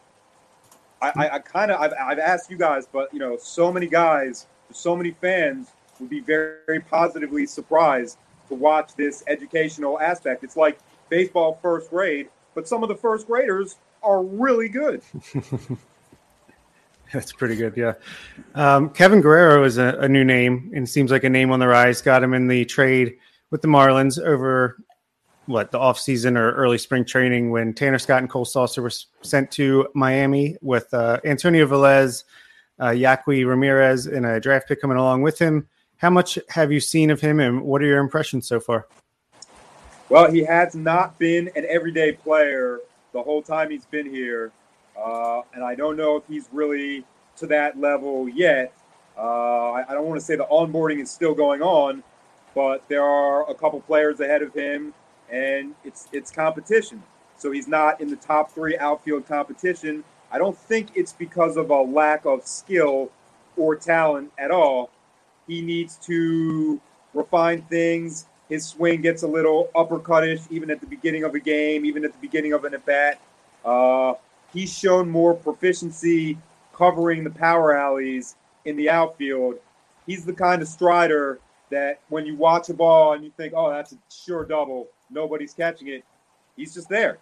[1.03, 4.47] I, I, kind of I've, I've asked you guys, but you know, so many guys,
[4.71, 5.67] so many fans
[5.99, 10.43] would be very, very positively surprised to watch this educational aspect.
[10.43, 15.01] It's like baseball first grade, but some of the first graders are really good.
[17.13, 17.93] That's pretty good, yeah.
[18.55, 21.67] Um, Kevin Guerrero is a, a, new name and seems like a name on the
[21.67, 22.01] rise.
[22.01, 23.17] Got him in the trade
[23.51, 24.77] with the Marlins over
[25.45, 28.91] what the offseason or early spring training when Tanner Scott and Cole Sulser were
[29.25, 32.23] sent to Miami with uh, Antonio Velez,
[32.81, 35.67] uh, Yaqui Ramirez, and a draft pick coming along with him.
[35.97, 38.87] How much have you seen of him, and what are your impressions so far?
[40.09, 42.79] Well, he has not been an everyday player
[43.13, 44.51] the whole time he's been here,
[44.97, 47.05] uh, and I don't know if he's really
[47.37, 48.73] to that level yet.
[49.17, 52.03] Uh, I, I don't want to say the onboarding is still going on,
[52.55, 54.93] but there are a couple players ahead of him,
[55.33, 57.01] and it's it's competition.
[57.37, 60.03] So he's not in the top three outfield competition.
[60.31, 63.11] I don't think it's because of a lack of skill
[63.57, 64.91] or talent at all.
[65.47, 66.79] He needs to
[67.13, 68.27] refine things.
[68.49, 72.13] His swing gets a little uppercutish, even at the beginning of a game, even at
[72.13, 73.19] the beginning of an at bat.
[73.65, 74.13] Uh,
[74.53, 76.37] he's shown more proficiency
[76.73, 79.55] covering the power alleys in the outfield.
[80.05, 83.69] He's the kind of strider that when you watch a ball and you think, oh,
[83.69, 86.03] that's a sure double, nobody's catching it,
[86.55, 87.17] he's just there.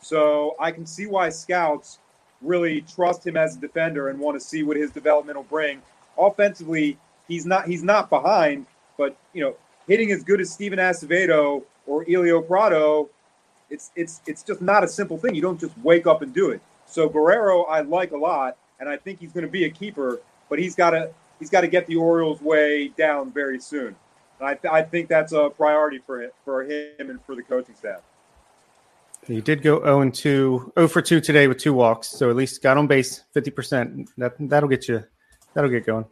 [0.00, 1.98] So I can see why scouts
[2.42, 5.80] really trust him as a defender and want to see what his development will bring.
[6.18, 8.66] Offensively, he's not he's not behind,
[8.98, 13.08] but you know, hitting as good as Stiven Acevedo or Elio Prado,
[13.70, 15.34] it's it's it's just not a simple thing.
[15.34, 16.60] You don't just wake up and do it.
[16.86, 20.20] So Guerrero, I like a lot, and I think he's going to be a keeper,
[20.48, 23.96] but he's got to he's got to get the Orioles way down very soon.
[24.38, 27.42] And I, th- I think that's a priority for him, for him and for the
[27.42, 28.00] coaching staff.
[29.26, 32.36] He did go 0 and 2, 0 for 2 today with two walks, so at
[32.36, 34.08] least got on base 50%.
[34.18, 35.04] That that'll get you
[35.54, 36.04] that'll get going.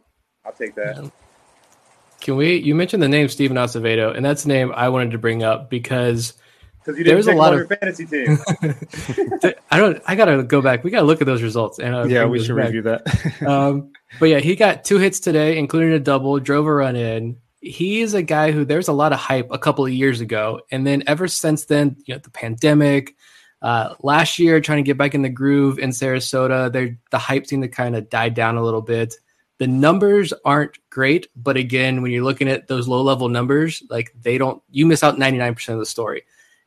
[0.45, 1.11] I'll take that.
[2.19, 2.57] Can we?
[2.57, 5.69] You mentioned the name Stiven Acevedo, and that's the name I wanted to bring up
[5.69, 6.33] because
[6.85, 8.37] because you didn't there's a lot of fantasy team.
[9.71, 10.01] I don't.
[10.07, 10.83] I gotta go back.
[10.83, 11.79] We gotta look at those results.
[11.79, 12.65] And uh, yeah, we should back.
[12.65, 13.41] review that.
[13.47, 16.39] um, but yeah, he got two hits today, including a double.
[16.39, 17.37] Drove a run in.
[17.65, 20.85] He's a guy who there's a lot of hype a couple of years ago, and
[20.85, 23.15] then ever since then, you know, the pandemic.
[23.61, 26.71] Uh, last year, trying to get back in the groove in Sarasota,
[27.09, 29.15] the hype seemed to kind of die down a little bit.
[29.57, 34.13] The numbers aren't great, but again, when you're looking at those low level numbers, like
[34.21, 36.23] they don't, you miss out 99% of the story.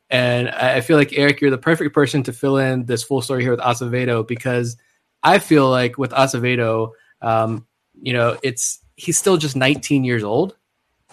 [0.09, 3.43] And I feel like Eric, you're the perfect person to fill in this full story
[3.43, 4.75] here with Acevedo because
[5.21, 7.67] I feel like with Acevedo, um,
[8.01, 10.55] you know, it's he's still just 19 years old,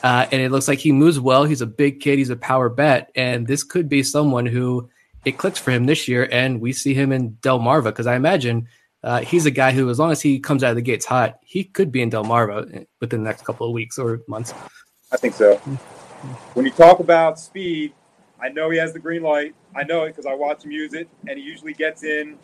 [0.02, 1.44] uh, and it looks like he moves well.
[1.44, 2.18] He's a big kid.
[2.18, 4.88] He's a power bet, and this could be someone who
[5.24, 8.68] it clicks for him this year, and we see him in Delmarva because I imagine
[9.02, 11.38] uh, he's a guy who, as long as he comes out of the gates hot,
[11.44, 14.52] he could be in Delmarva within the next couple of weeks or months.
[15.12, 15.56] I think so.
[16.54, 17.92] When you talk about speed,
[18.40, 19.54] I know he has the green light.
[19.74, 22.38] I know it because I watch him use it, and he usually gets in.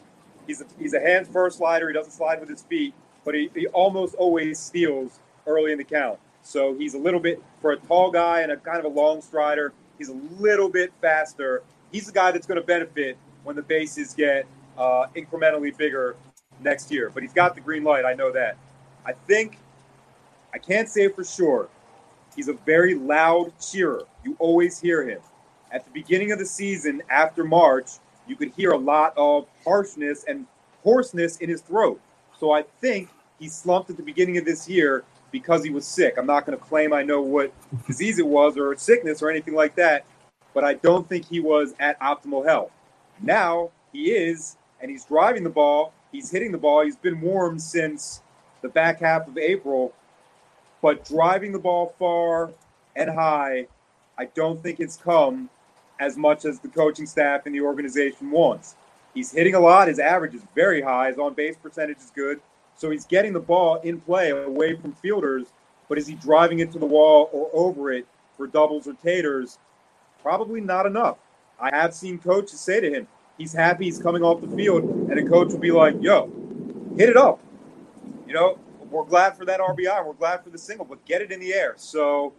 [0.46, 1.88] He's a, he's a hands first slider.
[1.88, 5.84] He doesn't slide with his feet, but he, he almost always steals early in the
[5.84, 6.18] count.
[6.42, 9.22] So he's a little bit for a tall guy and a kind of a long
[9.22, 9.72] strider.
[9.98, 11.62] He's a little bit faster.
[11.92, 16.16] He's the guy that's going to benefit when the bases get uh, incrementally bigger
[16.60, 17.10] next year.
[17.12, 18.04] But he's got the green light.
[18.04, 18.56] I know that.
[19.04, 19.58] I think
[20.52, 21.68] I can't say for sure.
[22.34, 24.04] He's a very loud cheerer.
[24.24, 25.20] You always hear him.
[25.70, 27.90] At the beginning of the season, after March,
[28.26, 30.46] you could hear a lot of harshness and
[30.82, 32.00] hoarseness in his throat.
[32.38, 36.14] So I think he slumped at the beginning of this year because he was sick.
[36.16, 37.52] I'm not going to claim I know what
[37.86, 40.04] disease it was or sickness or anything like that,
[40.54, 42.70] but I don't think he was at optimal health.
[43.20, 46.84] Now he is, and he's driving the ball He's hitting the ball.
[46.84, 48.20] He's been warm since
[48.60, 49.94] the back half of April,
[50.82, 52.52] but driving the ball far
[52.94, 53.66] and high,
[54.18, 55.48] I don't think it's come
[55.98, 58.76] as much as the coaching staff and the organization wants.
[59.14, 59.88] He's hitting a lot.
[59.88, 61.08] His average is very high.
[61.08, 62.40] His on base percentage is good.
[62.82, 65.46] So he's getting the ball in play away from fielders,
[65.88, 69.60] but is he driving it to the wall or over it for doubles or taters?
[70.20, 71.16] Probably not enough.
[71.60, 73.06] I have seen coaches say to him,
[73.38, 76.28] he's happy he's coming off the field, and a coach will be like, "Yo,
[76.96, 77.38] hit it up."
[78.26, 78.58] You know,
[78.90, 80.04] we're glad for that RBI.
[80.04, 81.74] We're glad for the single, but get it in the air.
[81.76, 82.32] So,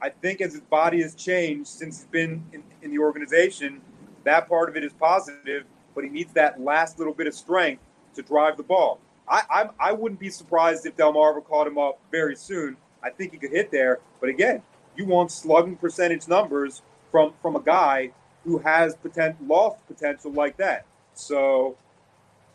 [0.00, 3.82] I think as his body has changed since he's been in, in the organization,
[4.24, 5.64] that part of it is positive.
[5.94, 7.82] But he needs that last little bit of strength
[8.14, 8.98] to drive the ball.
[9.28, 13.32] I, I, I wouldn't be surprised if Delmarva caught him up very soon I think
[13.32, 13.98] he could hit there.
[14.20, 14.62] But again,
[14.96, 18.12] you want slugging percentage numbers from from a guy
[18.44, 20.86] who has potential loft potential like that.
[21.14, 21.76] So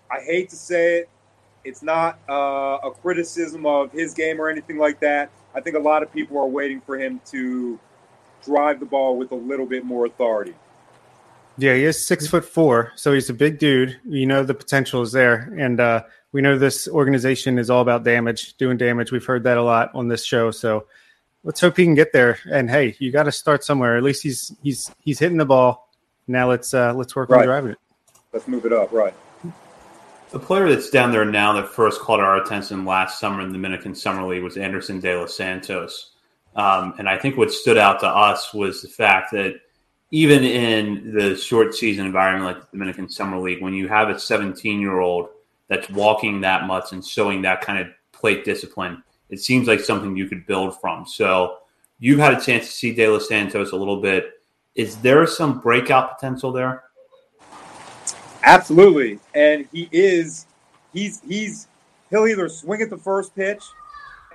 [0.09, 1.09] I hate to say it,
[1.63, 5.29] it's not uh, a criticism of his game or anything like that.
[5.53, 7.79] I think a lot of people are waiting for him to
[8.43, 10.53] drive the ball with a little bit more authority.
[11.57, 13.99] Yeah, he is six foot four, so he's a big dude.
[14.07, 18.03] You know the potential is there, and uh, we know this organization is all about
[18.03, 19.11] damage, doing damage.
[19.11, 20.85] We've heard that a lot on this show, so
[21.43, 22.37] let's hope he can get there.
[22.51, 23.97] And hey, you got to start somewhere.
[23.97, 25.89] At least he's he's he's hitting the ball.
[26.27, 27.39] Now let's uh, let's work right.
[27.39, 27.77] on driving it.
[28.33, 28.91] Let's move it up.
[28.91, 29.15] Right.
[30.29, 33.53] The player that's down there now that first caught our attention last summer in the
[33.53, 36.11] Dominican Summer League was Anderson De Los Santos.
[36.55, 39.55] Um, and I think what stood out to us was the fact that
[40.11, 44.17] even in the short season environment like the Dominican Summer League, when you have a
[44.17, 45.29] 17 year old
[45.67, 50.15] that's walking that much and showing that kind of plate discipline, it seems like something
[50.15, 51.05] you could build from.
[51.05, 51.57] So
[51.99, 54.41] you've had a chance to see De Los Santos a little bit.
[54.75, 56.83] Is there some breakout potential there?
[58.43, 59.19] Absolutely.
[59.33, 60.45] And he is,
[60.93, 61.67] he's, he's,
[62.09, 63.63] he'll either swing at the first pitch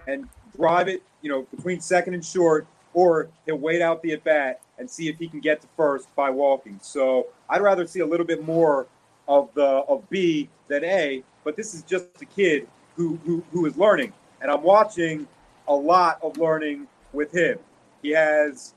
[0.06, 4.22] and drive it, you know, between second and short, or he'll wait out the at
[4.24, 6.78] bat and see if he can get to first by walking.
[6.82, 8.88] So I'd rather see a little bit more
[9.28, 12.66] of the of B than A, but this is just a kid
[12.96, 14.12] who who, who is learning.
[14.40, 15.28] And I'm watching
[15.68, 17.60] a lot of learning with him.
[18.02, 18.74] He has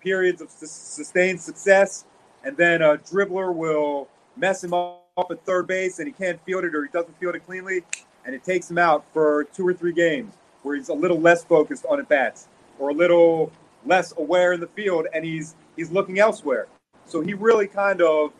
[0.00, 2.06] periods of sustained success,
[2.42, 6.64] and then a dribbler will mess him up at third base and he can't field
[6.64, 7.82] it or he doesn't field it cleanly,
[8.24, 10.32] and it takes him out for two or three games
[10.62, 13.52] where he's a little less focused on at bats or a little
[13.86, 16.66] less aware in the field and he's he's looking elsewhere.
[17.06, 18.32] So he really kind of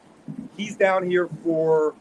[0.57, 1.95] he's down here for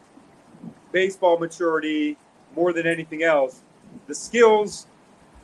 [0.92, 2.18] baseball maturity
[2.56, 3.62] more than anything else.
[4.08, 4.88] The skills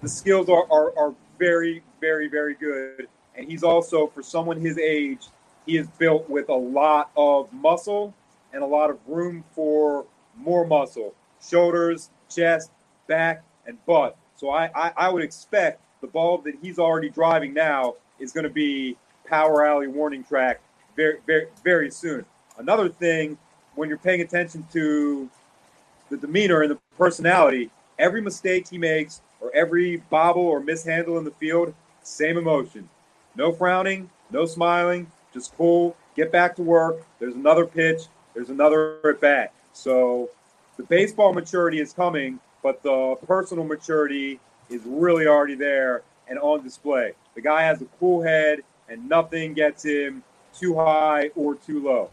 [0.02, 3.08] the skills are, are, are very, very, very good.
[3.36, 5.28] And he's also, for someone his age,
[5.66, 8.14] he is built with a lot of muscle
[8.54, 12.70] and a lot of room for more muscle shoulders, chest,
[13.08, 14.18] back, and butt.
[14.36, 18.46] So I, I, I would expect the ball that he's already driving now is going
[18.46, 18.96] to be
[19.26, 20.62] power alley warning track
[20.96, 22.26] very, very, very soon.
[22.58, 23.38] Another thing,
[23.76, 25.30] when you're paying attention to
[26.10, 31.24] the demeanor and the personality, every mistake he makes or every bobble or mishandle in
[31.24, 31.74] the field,
[32.04, 32.90] same emotion.
[33.36, 37.06] No frowning, no smiling, just cool, get back to work.
[37.20, 38.02] There's another pitch,
[38.34, 39.54] there's another at bat.
[39.74, 40.30] So
[40.78, 44.40] the baseball maturity is coming, but the personal maturity
[44.70, 47.14] is really already there and on display.
[47.36, 50.24] The guy has a cool head, and nothing gets him
[50.58, 52.12] too high or too low.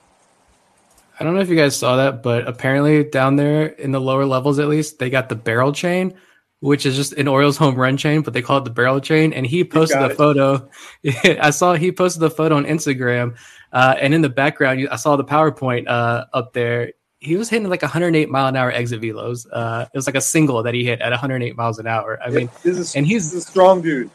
[1.19, 4.27] I don't know if you guys saw that, but apparently down there in the lower
[4.27, 6.15] levels, at least, they got the barrel chain,
[6.61, 9.33] which is just an Orioles home run chain, but they call it the barrel chain.
[9.33, 10.69] And he posted a photo.
[11.25, 13.37] I saw he posted the photo on Instagram,
[13.73, 16.93] uh, and in the background, I saw the PowerPoint uh, up there
[17.27, 19.47] he was hitting like 108 mile an hour exit velos.
[19.53, 22.19] Uh, it was like a single that he hit at 108 miles an hour.
[22.25, 24.11] I mean, is, and he's a strong dude.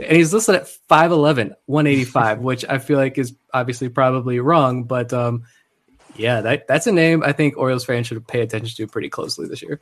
[0.00, 4.82] And he's listed at 5'11, 185, which I feel like is obviously probably wrong.
[4.82, 5.44] But um,
[6.16, 9.46] yeah, that, that's a name I think Orioles fans should pay attention to pretty closely
[9.46, 9.80] this year.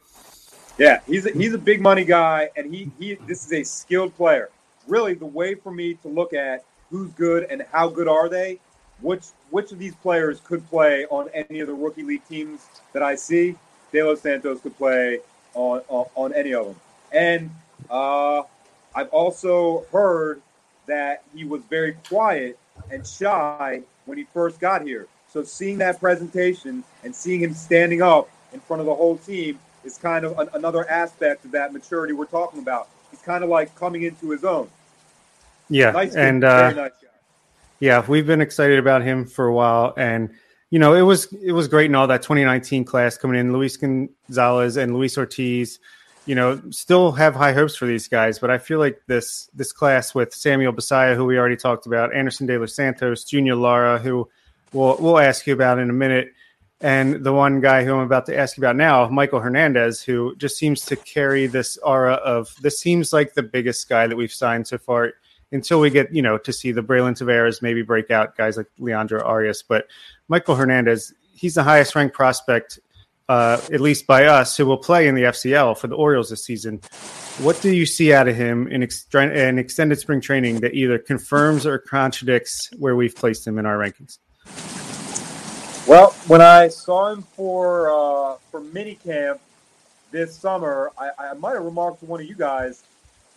[0.76, 4.14] Yeah, he's a, he's a big money guy, and he, he this is a skilled
[4.16, 4.50] player.
[4.86, 8.58] Really, the way for me to look at who's good and how good are they
[9.02, 13.02] which which of these players could play on any of the rookie league teams that
[13.02, 13.56] I see?
[13.92, 15.20] De Los Santos could play
[15.54, 16.76] on on, on any of them.
[17.12, 17.50] And
[17.90, 18.42] uh,
[18.94, 20.40] I've also heard
[20.86, 22.58] that he was very quiet
[22.90, 25.06] and shy when he first got here.
[25.28, 29.58] So seeing that presentation and seeing him standing up in front of the whole team
[29.84, 32.88] is kind of an, another aspect of that maturity we're talking about.
[33.10, 34.68] He's kind of like coming into his own.
[35.68, 36.92] Yeah, nice and uh, nice
[37.82, 40.30] yeah, we've been excited about him for a while, and
[40.70, 43.52] you know, it was it was great in all that 2019 class coming in.
[43.52, 45.80] Luis Gonzalez and Luis Ortiz,
[46.24, 49.72] you know, still have high hopes for these guys, but I feel like this this
[49.72, 53.98] class with Samuel Basallo, who we already talked about, Anderson De Los Santos, Junior Lara,
[53.98, 54.28] who
[54.72, 56.32] we'll we'll ask you about in a minute,
[56.80, 60.36] and the one guy who I'm about to ask you about now, Maikol Hernandez, who
[60.36, 64.32] just seems to carry this aura of this seems like the biggest guy that we've
[64.32, 65.14] signed so far
[65.52, 68.66] until we get you know to see the Braylin Taveras maybe break out guys like
[68.78, 69.62] Leandro Arias.
[69.62, 69.86] But
[70.30, 72.80] Maikol Hernandez, he's the highest ranked prospect,
[73.28, 76.44] uh, at least by us, who will play in the FCL for the Orioles this
[76.44, 76.80] season.
[77.38, 80.98] What do you see out of him in, ex- in extended spring training that either
[80.98, 84.18] confirms or contradicts where we've placed him in our rankings?
[85.86, 89.38] Well, when I saw him for uh, for minicamp
[90.10, 92.82] this summer, I, I might have remarked to one of you guys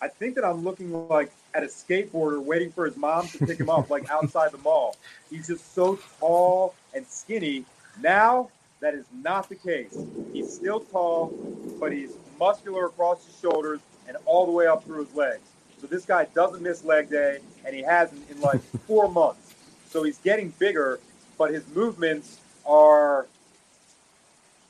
[0.01, 3.59] I think that I'm looking like at a skateboarder waiting for his mom to pick
[3.59, 4.97] him up, like outside the mall.
[5.29, 7.63] He's just so tall and skinny.
[8.01, 8.49] Now,
[8.81, 9.97] that is not the case.
[10.33, 11.33] He's still tall,
[11.79, 15.47] but he's muscular across his shoulders and all the way up through his legs.
[15.79, 19.55] So this guy doesn't miss leg day, and he hasn't in like four months.
[19.89, 20.99] So he's getting bigger,
[21.37, 23.27] but his movements are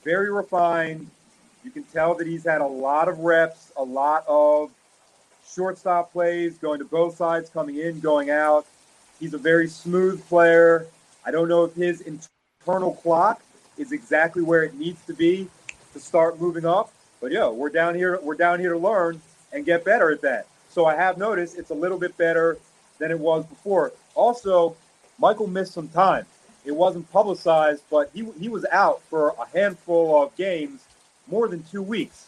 [0.03, 1.09] very refined.
[1.63, 4.69] You can tell that he's had a lot of reps, a lot of
[5.53, 8.65] shortstop plays, going to both sides, coming in, going out.
[9.19, 10.87] He's a very smooth player.
[11.25, 13.41] I don't know if his internal clock
[13.77, 15.47] is exactly where it needs to be
[15.93, 16.91] to start moving up,
[17.21, 18.19] but yeah, we're down here.
[18.21, 19.21] We're down here to learn
[19.53, 20.47] and get better at that.
[20.69, 22.57] So I have noticed it's a little bit better
[22.99, 23.93] than it was before.
[24.13, 24.75] Also,
[25.21, 26.25] Maikol missed some time.
[26.65, 30.83] It wasn't publicized, but he he was out for a handful of games,
[31.27, 32.27] more than two weeks.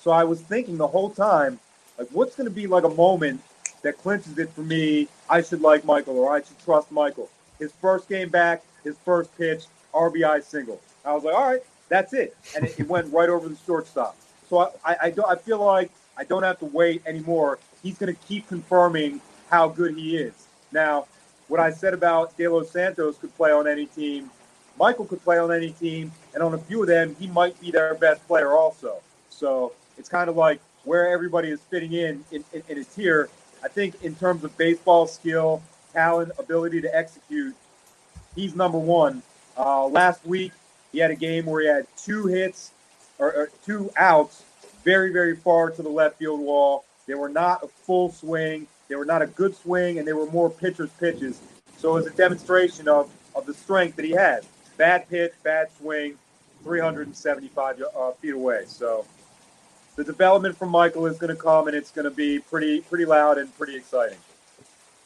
[0.00, 1.58] So I was thinking the whole time
[1.98, 3.40] like, what's going to be like a moment
[3.82, 5.08] that clinches it for me?
[5.28, 7.28] I should like Maikol or I should trust Maikol.
[7.58, 10.80] His first game back, his first pitch, RBI single.
[11.04, 14.16] I was like, all right, that's it, and it, it went right over the shortstop.
[14.48, 17.58] So I, I, I, don't, I feel like I don't have to wait anymore.
[17.82, 19.20] He's going to keep confirming
[19.50, 20.34] how good he is.
[20.72, 21.06] Now,
[21.48, 24.30] what I said about De Los Santos could play on any team,
[24.78, 27.70] Maikol could play on any team, and on a few of them, he might be
[27.70, 29.00] their best player also.
[29.30, 33.28] So it's kind of like where everybody is fitting in in, in, in a tier.
[33.62, 35.62] I think in terms of baseball skill,
[35.92, 37.54] talent, ability to execute,
[38.34, 39.22] he's number one.
[39.56, 40.52] Uh, last week,
[40.90, 42.70] he had a game where he had two hits
[43.18, 44.44] or, or, two outs
[44.84, 46.84] very, very far to the left field wall.
[47.06, 48.66] They were not a full swing.
[48.88, 51.40] They were not a good swing, and they were more pitcher's pitches.
[51.76, 54.46] So it was a demonstration of, of the strength that he had.
[54.78, 56.14] Bad pitch, bad swing,
[56.62, 58.64] 375 uh, feet away.
[58.66, 59.04] So
[59.98, 63.04] the development from Maikol is going to come, and it's going to be pretty pretty
[63.04, 64.16] loud and pretty exciting.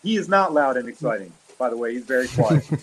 [0.02, 1.94] He is not loud and exciting, by the way.
[1.94, 2.64] He's very quiet.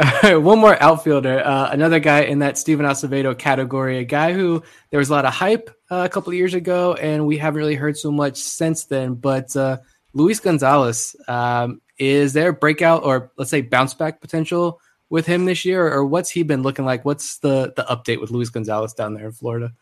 [0.00, 4.32] All right, one more outfielder, uh, another guy in that Stiven Acevedo category, a guy
[4.32, 7.38] who there was a lot of hype uh, a couple of years ago, and we
[7.38, 9.14] haven't really heard so much since then.
[9.14, 9.78] But uh,
[10.12, 15.64] Luis Gonzalez, um, is there breakout or let's say bounce back potential with him this
[15.64, 17.04] year, or what's he been looking like?
[17.04, 19.72] What's the the update with Luis Gonzalez down there in Florida?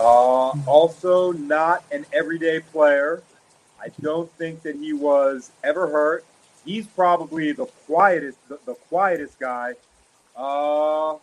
[0.00, 3.22] Uh, also, not an everyday player.
[3.78, 6.24] I don't think that he was ever hurt.
[6.64, 9.74] He's probably the quietest, the, the quietest guy.
[10.34, 11.16] Uh,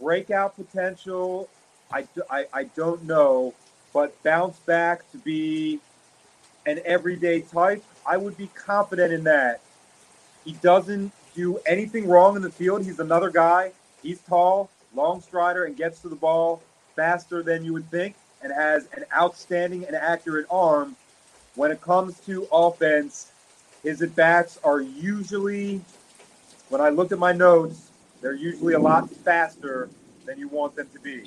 [0.00, 1.48] breakout potential,
[1.90, 3.54] I, I, I don't know,
[3.92, 5.80] but bounce back to be
[6.64, 9.60] an everyday type, I would be confident in that.
[10.44, 12.84] He doesn't do anything wrong in the field.
[12.84, 13.72] He's another guy.
[14.00, 16.62] He's tall, long strider, and gets to the ball
[16.94, 20.96] faster than you would think and has an outstanding and accurate arm.
[21.54, 23.30] When it comes to offense,
[23.82, 25.80] his at bats are usually,
[26.68, 27.90] when I looked at my notes,
[28.20, 29.88] they're usually a lot faster
[30.24, 31.24] than you want them to be.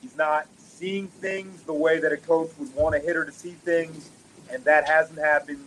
[0.00, 3.50] He's not seeing things the way that a coach would want a hitter to see
[3.50, 4.10] things,
[4.50, 5.64] and that hasn't happened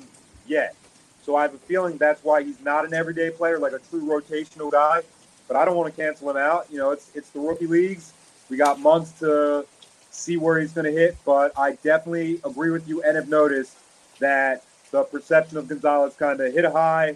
[0.47, 0.75] yet.
[1.23, 4.01] So I have a feeling that's why he's not an everyday player, like a true
[4.01, 5.01] rotational guy.
[5.47, 6.67] But I don't want to cancel him out.
[6.71, 8.13] You know, it's it's the rookie leagues.
[8.51, 9.65] We got months to
[10.11, 13.77] see where he's going to hit, but I definitely agree with you and have noticed
[14.19, 17.15] that the perception of Gonzalez kind of hit a high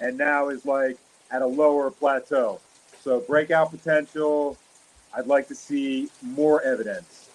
[0.00, 0.98] and now is like
[1.30, 2.60] at a lower plateau.
[3.00, 4.58] So breakout potential,
[5.16, 7.30] I'd like to see more evidence.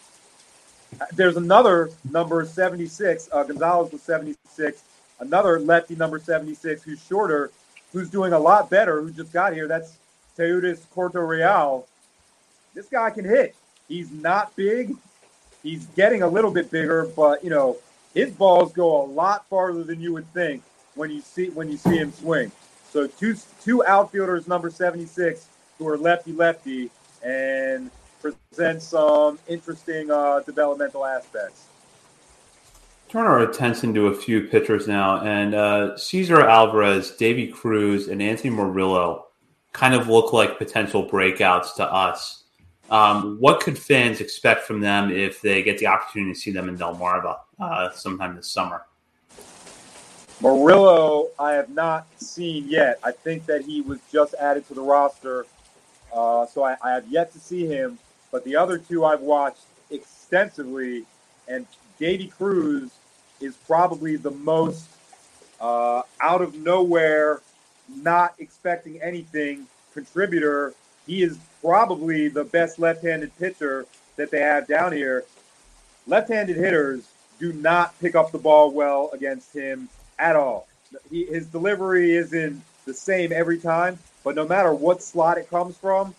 [1.13, 3.29] There's another number 76.
[3.31, 4.83] Uh, Gonzalez was 76.
[5.21, 7.51] Another lefty number 76 who's shorter,
[7.93, 9.69] who's doing a lot better, who just got here.
[9.69, 9.95] That's
[10.37, 11.87] Teudis Cortorreal
[12.77, 13.55] this guy can hit.
[13.87, 14.95] He's not big.
[15.63, 17.77] He's getting a little bit bigger, but you know,
[18.13, 20.61] his balls go a lot farther than you would think
[20.93, 22.51] when you see when you see him swing.
[22.91, 25.47] So two two outfielders, number seventy six,
[25.79, 26.91] who are lefty lefty,
[27.23, 27.89] and
[28.21, 31.63] present some interesting uh, developmental aspects.
[33.09, 38.21] Turn our attention to a few pitchers now, and uh, Cesar Alvarez, Davy Cruz, and
[38.21, 39.25] Anthony Murillo
[39.73, 42.43] kind of look like potential breakouts to us.
[42.89, 46.69] Um, what could fans expect from them if they get the opportunity to see them
[46.69, 48.83] in Delmarva uh, sometime this summer?
[50.39, 52.99] Murillo, I have not seen yet.
[53.03, 55.45] I think that he was just added to the roster,
[56.13, 57.97] uh, so I, I, have yet to see him.
[58.31, 61.05] But the other two I've watched extensively,
[61.47, 61.65] and
[61.97, 62.91] Davy Cruz
[63.41, 64.87] is probably the most
[65.59, 67.41] uh, out of nowhere,
[67.89, 70.75] not expecting anything contributor
[71.07, 73.85] he is probably the best left-handed pitcher
[74.15, 75.23] that they have down here.
[76.05, 77.07] left-handed hitters
[77.39, 80.67] do not pick up the ball well against him at all.
[81.11, 85.77] He, his delivery isn't the same every time, but no matter what slot it comes
[85.77, 86.15] from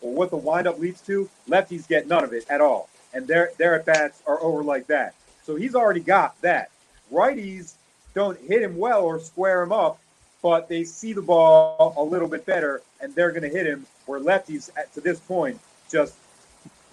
[0.00, 2.88] or what the windup leads to, lefties get none of it at all.
[3.14, 5.14] And their their at bats are over like that.
[5.44, 6.70] So he's already got that.
[7.10, 7.74] Righties
[8.14, 9.98] don't hit him well or square him up,
[10.42, 13.86] but they see the ball a little bit better and they're going to hit him.
[14.06, 15.60] Where lefties at, to this point
[15.90, 16.14] just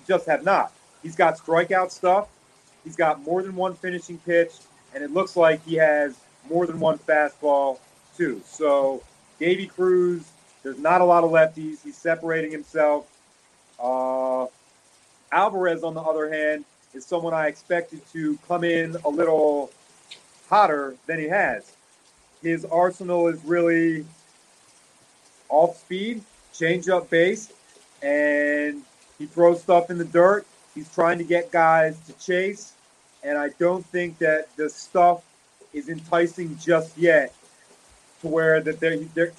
[0.07, 0.71] just have not.
[1.01, 2.27] He's got strikeout stuff.
[2.83, 4.51] He's got more than one finishing pitch,
[4.93, 6.15] and it looks like he has
[6.49, 7.79] more than one fastball
[8.17, 8.41] too.
[8.45, 9.01] So
[9.39, 10.29] Davy Cruz,
[10.63, 11.83] there's not a lot of lefties.
[11.83, 13.07] He's separating himself.
[13.81, 14.47] Uh,
[15.31, 19.71] Alvarez, on the other hand, is someone I expected to come in a little
[20.49, 21.71] hotter than he has.
[22.41, 24.05] His arsenal is really
[25.49, 26.21] off speed,
[26.53, 27.51] change up base,
[28.01, 28.83] and
[29.17, 30.45] he throws stuff in the dirt.
[30.73, 32.73] He's trying to get guys to chase,
[33.23, 35.23] and I don't think that the stuff
[35.73, 37.33] is enticing just yet
[38.21, 39.31] to where that they're they're,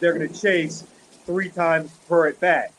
[0.00, 0.84] they're going to chase
[1.26, 2.72] three times per at bat.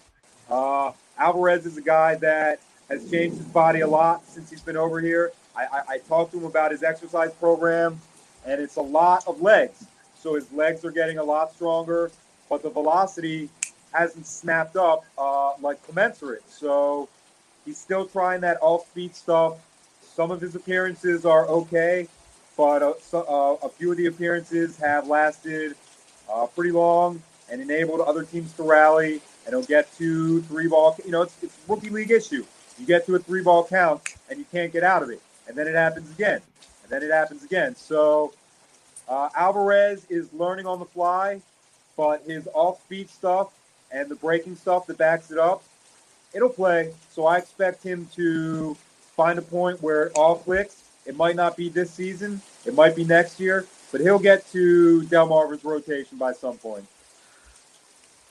[0.49, 2.59] Uh, Alvarez is a guy that
[2.89, 5.31] has changed his body a lot since he's been over here.
[5.55, 7.99] I, I, I talked to him about his exercise program,
[8.45, 9.85] and it's a lot of legs.
[10.17, 12.11] So his legs are getting a lot stronger,
[12.49, 13.49] but the velocity
[13.91, 16.43] hasn't snapped up uh, like commensurate.
[16.49, 17.07] So
[17.65, 19.57] he's still trying that off speed stuff.
[20.01, 22.07] Some of his appearances are okay,
[22.57, 25.75] but uh, so, uh, a few of the appearances have lasted
[26.31, 29.21] uh, pretty long and enabled other teams to rally.
[29.45, 30.95] And he'll get to three ball.
[31.03, 32.45] You know, it's, it's rookie league issue.
[32.77, 35.57] You get to a three ball count and you can't get out of it, and
[35.57, 36.41] then it happens again,
[36.89, 37.75] then it happens again.
[37.75, 38.33] So
[39.07, 41.41] uh, Alvarez is learning on the fly,
[41.95, 43.53] but his off speed stuff
[43.91, 45.63] and the breaking stuff that backs it up,
[46.33, 46.93] it'll play.
[47.11, 48.75] So I expect him to
[49.15, 50.83] find a point where it all clicks.
[51.05, 55.01] It might not be this season, it might be next year, but he'll get to
[55.03, 56.85] Delmarva's rotation by some point.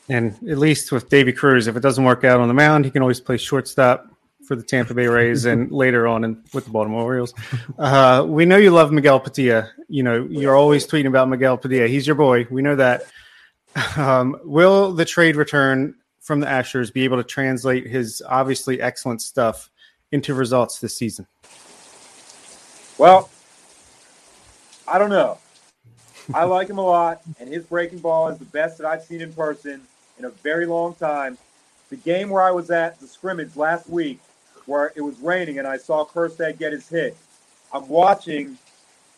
[0.08, 2.90] And at least with Davy Cruz, if it doesn't work out on the mound, he
[2.90, 4.06] can always play shortstop
[4.48, 7.34] for the Tampa Bay Rays and later on in, with the Baltimore Orioles.
[7.78, 9.70] Uh, we know you love Miguel Padilla.
[9.88, 11.86] You know, you're always tweeting about Miguel Padilla.
[11.86, 12.46] He's your boy.
[12.50, 13.02] We know that.
[13.96, 19.22] Um, will the trade return from the Astros be able to translate his obviously excellent
[19.22, 19.70] stuff
[20.10, 21.26] into results this season?
[22.96, 23.30] Well,
[24.88, 25.38] I don't know.
[26.34, 29.20] I like him a lot, and his breaking ball is the best that I've seen
[29.20, 29.82] in person
[30.18, 31.38] in a very long time.
[31.90, 34.20] The game where I was at, the scrimmage last week,
[34.68, 37.16] where it was raining and I saw Kjerstad get his hit,
[37.72, 38.58] I'm watching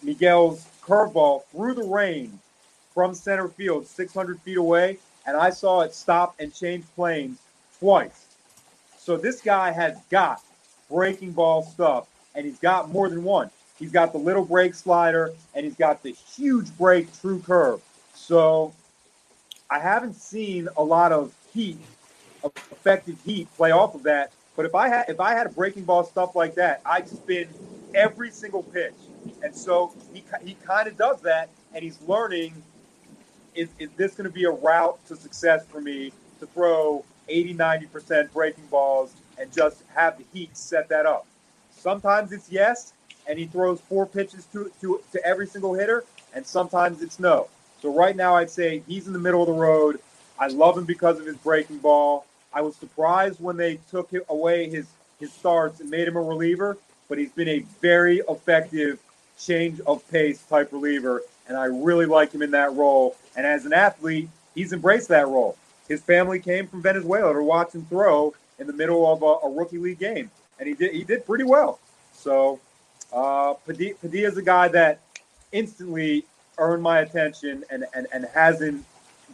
[0.00, 2.38] Miguel's curveball through the rain
[2.94, 7.38] from center field, 600 feet away, and I saw it stop and change planes
[7.80, 8.26] twice.
[8.96, 10.40] So this guy has got
[10.88, 13.50] breaking ball stuff, and he's got more than one.
[13.76, 17.80] He's got the little break slider, and he's got the huge break true curve.
[18.14, 18.72] So
[19.68, 21.78] I haven't seen a lot of heat,
[22.44, 24.32] effective heat play off of that.
[24.56, 27.48] But if I had if I had a breaking ball stuff like that, I'd spin
[27.94, 28.94] every single pitch.
[29.42, 32.62] And so he he kind of does that, and he's learning
[33.54, 37.54] is, is this going to be a route to success for me to throw 80,
[37.54, 41.26] 90% breaking balls and just have the Heat set that up?
[41.70, 42.92] Sometimes it's yes,
[43.28, 47.48] and he throws four pitches to, to, to every single hitter, and sometimes it's no.
[47.82, 50.00] So right now, I'd say he's in the middle of the road.
[50.38, 52.26] I love him because of his breaking ball.
[52.52, 54.86] I was surprised when they took away his,
[55.18, 56.76] his starts and made him a reliever,
[57.08, 58.98] but he's been a very effective
[59.38, 63.16] change of pace type reliever, and I really like him in that role.
[63.36, 65.56] And as an athlete, he's embraced that role.
[65.88, 69.50] His family came from Venezuela to watch him throw in the middle of a, a
[69.50, 71.80] rookie league game, and he did he did pretty well.
[72.12, 72.60] So
[73.12, 75.00] uh, Padilla, is a guy that
[75.52, 76.24] instantly
[76.58, 78.84] earned my attention and, and, and hasn't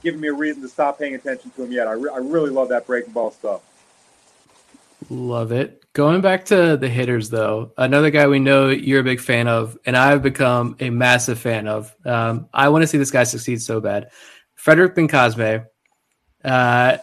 [0.03, 1.87] given me a reason to stop paying attention to him yet.
[1.89, 3.63] I, re- I really love that breaking ball stuff.
[5.11, 5.83] Love it.
[5.93, 9.79] Going back to the hitters, though, another guy we know you're a big fan of,
[9.87, 11.95] and I've become a massive fan of.
[12.05, 14.11] Um, I want to see this guy succeed so bad.
[14.55, 15.67] Frederick Bencosme.
[16.45, 16.99] Uh,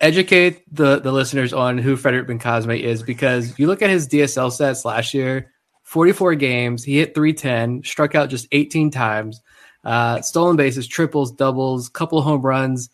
[0.00, 4.50] educate the, the listeners on who Frederick Bencosme is because you look at his DSL
[4.50, 5.52] stats last year
[5.90, 9.40] 44 games, he hit 310, struck out just 18 times,
[9.84, 12.90] uh, stolen bases, triples, doubles, couple home runs.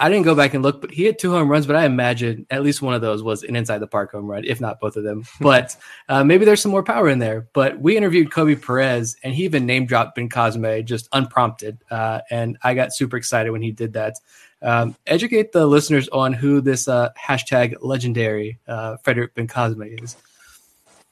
[0.00, 1.66] I didn't go back and look, but he had two home runs.
[1.66, 4.44] But I imagine at least one of those was an inside the park home run,
[4.46, 5.24] if not both of them.
[5.40, 5.76] But
[6.08, 7.48] uh, maybe there's some more power in there.
[7.52, 12.56] But we interviewed Kobe Perez, and he even name dropped Bencosme just unprompted, uh, and
[12.62, 14.14] I got super excited when he did that.
[14.62, 20.16] Um, educate the listeners on who this uh, hashtag legendary uh, Frederick Bencosme is.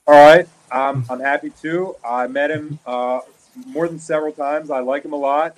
[0.06, 1.96] All right, um, I'm happy to.
[2.02, 3.20] I met him uh,
[3.66, 4.70] more than several times.
[4.70, 5.56] I like him a lot.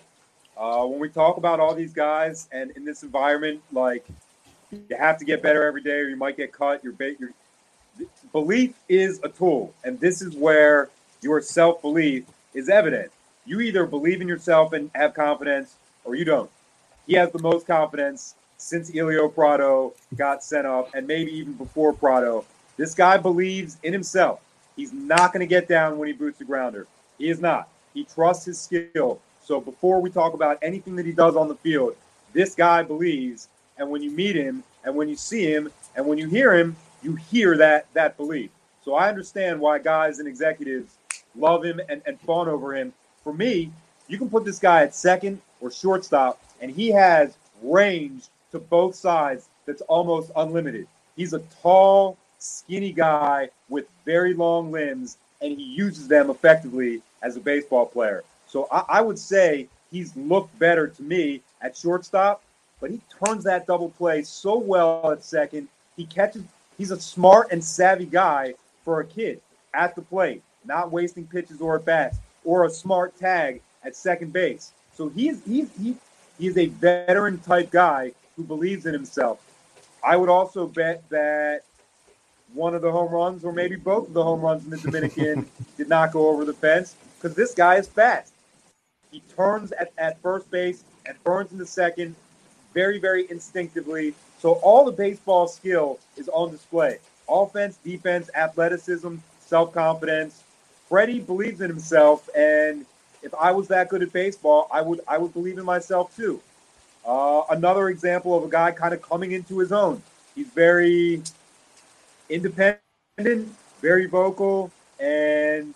[0.56, 4.06] Uh, when we talk about all these guys and in this environment, like
[4.70, 6.84] you have to get better every day, or you might get cut.
[6.84, 7.30] Your, your
[8.32, 10.90] belief is a tool, and this is where
[11.22, 12.24] your self belief
[12.54, 13.10] is evident.
[13.46, 16.50] You either believe in yourself and have confidence, or you don't.
[17.06, 21.92] He has the most confidence since Elio Prado got sent up, and maybe even before
[21.92, 22.44] Prado.
[22.76, 24.40] This guy believes in himself.
[24.76, 26.86] He's not going to get down when he boots the grounder.
[27.18, 27.68] He is not.
[27.94, 29.20] He trusts his skill.
[29.42, 31.96] So before we talk about anything that he does on the field,
[32.32, 33.48] this guy believes.
[33.78, 36.76] And when you meet him, and when you see him, and when you hear him,
[37.02, 38.50] you hear that that belief.
[38.84, 40.94] So I understand why guys and executives
[41.34, 42.92] love him and, and fawn over him.
[43.24, 43.70] For me,
[44.08, 48.94] you can put this guy at second or shortstop, and he has range to both
[48.94, 50.86] sides that's almost unlimited.
[51.16, 57.36] He's a tall, skinny guy with very long limbs, and he uses them effectively as
[57.36, 58.24] a baseball player.
[58.46, 62.42] So I, I would say he's looked better to me at shortstop,
[62.80, 65.68] but he turns that double play so well at second.
[65.96, 66.42] He catches,
[66.78, 68.54] he's a smart and savvy guy
[68.84, 69.40] for a kid
[69.74, 74.32] at the plate, not wasting pitches or at bats, or a smart tag at second
[74.32, 74.72] base.
[74.94, 75.96] So he's he's he,
[76.38, 79.40] he is a veteran type guy who believes in himself.
[80.02, 81.62] I would also bet that
[82.54, 85.48] one of the home runs, or maybe both of the home runs in the Dominican,
[85.76, 88.32] did not go over the fence because this guy is fast.
[89.10, 92.14] He turns at, at first base and burns in the second
[92.72, 94.14] very, very instinctively.
[94.38, 96.98] So all the baseball skill is on display
[97.28, 100.42] offense, defense, athleticism, self confidence.
[100.88, 102.84] Freddie believes in himself, and
[103.22, 106.40] if I was that good at baseball, I would I would believe in myself too.
[107.06, 110.02] Uh, another example of a guy kind of coming into his own.
[110.34, 111.22] He's very
[112.28, 112.80] independent,
[113.80, 115.74] very vocal, and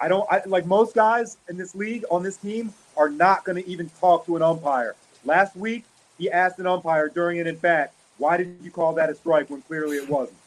[0.00, 3.62] I don't I, like most guys in this league on this team are not going
[3.62, 4.94] to even talk to an umpire.
[5.24, 5.84] Last week,
[6.18, 9.50] he asked an umpire during an at bat, "Why did you call that a strike
[9.50, 10.38] when clearly it wasn't?"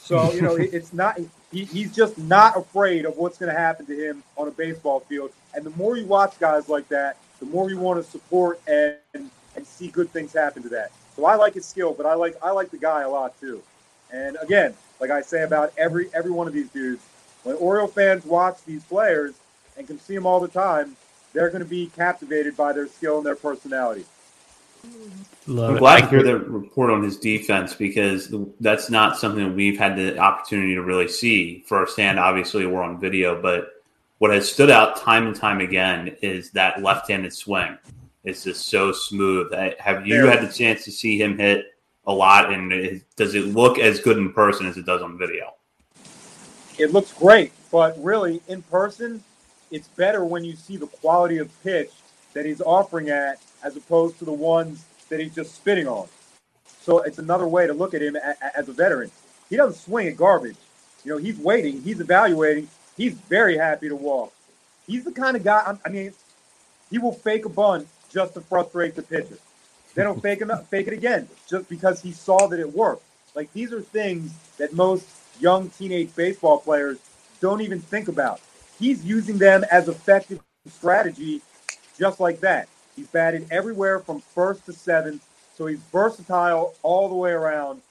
[0.00, 1.18] So you know, it, it's not.
[1.50, 5.00] He, he's just not afraid of what's going to happen to him on a baseball
[5.00, 5.30] field.
[5.54, 8.96] And the more you watch guys like that, the more you want to support and
[9.14, 10.92] and see good things happen to that.
[11.16, 13.62] So I like his skill, but I like I like the guy a lot too.
[14.12, 17.02] And again, like I say about every every one of these dudes,
[17.42, 19.34] when Oriole fans watch these players
[19.76, 20.96] and can see them all the time,
[21.32, 24.04] they're going to be captivated by their skill and their personality.
[25.46, 29.78] Love I'm glad to hear the report on his defense because that's not something we've
[29.78, 32.18] had the opportunity to really see firsthand.
[32.18, 33.82] Obviously, we're on video, but
[34.18, 37.78] what has stood out time and time again is that left-handed swing.
[38.24, 39.52] It's just so smooth.
[39.78, 41.66] Have you had the chance to see him hit
[42.06, 45.54] a lot, and does it look as good in person as it does on video?
[46.78, 49.22] It looks great, but really in person,
[49.70, 51.90] it's better when you see the quality of pitch
[52.32, 56.08] that he's offering at as opposed to the ones that he's just spitting on.
[56.80, 58.16] So it's another way to look at him
[58.56, 59.10] as a veteran.
[59.50, 60.56] He doesn't swing at garbage.
[61.04, 64.32] You know, he's waiting, he's evaluating, he's very happy to walk.
[64.86, 65.76] He's the kind of guy.
[65.84, 66.12] I mean,
[66.90, 69.38] he will fake a bunt just to frustrate the pitcher.
[69.94, 73.02] Then he'll fake it, fake it again just because he saw that it worked.
[73.34, 75.06] Like these are things that most
[75.42, 76.98] young teenage baseball players
[77.40, 78.40] don't even think about.
[78.78, 81.42] He's using them as effective strategy,
[81.98, 82.68] just like that.
[82.94, 85.26] He's batted everywhere from first to seventh,
[85.56, 87.82] so he's versatile all the way around.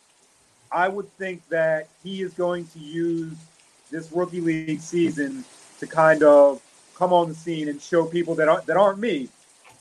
[0.71, 3.33] I would think that he is going to use
[3.91, 5.43] this rookie league season
[5.79, 6.61] to kind of
[6.95, 9.27] come on the scene and show people that aren't, that aren't me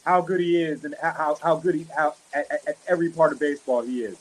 [0.04, 3.38] how good he is and how, how good he how at, at every part of
[3.38, 4.16] baseball he is.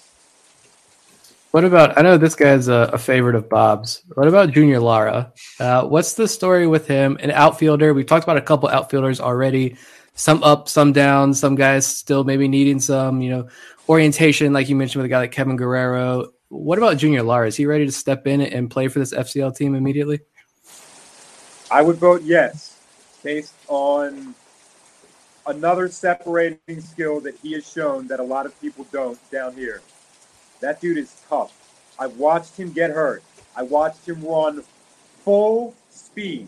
[1.52, 1.97] What about?
[1.97, 4.04] I know this guy's a, a favorite of Bob's.
[4.14, 5.34] What about Junior Lara?
[5.60, 7.18] Uh, what's the story with him?
[7.22, 7.93] An outfielder.
[7.93, 9.76] We've talked about a couple outfielders already
[10.14, 13.47] some up, some down, some guys still maybe needing some, you know,
[13.88, 16.28] orientation, like you mentioned with a guy like Kevin Guerrero.
[16.50, 17.47] What about Junior Lara?
[17.47, 20.20] Is he ready to step in and play for this FCL team immediately?
[21.72, 22.78] I would vote yes,
[23.24, 24.36] based on
[25.47, 29.82] another separating skill that he has shown that a lot of people don't down here.
[30.62, 31.53] That dude is tough.
[31.97, 33.24] I've watched him get hurt.
[33.55, 34.64] I watched him run
[35.24, 36.47] full speed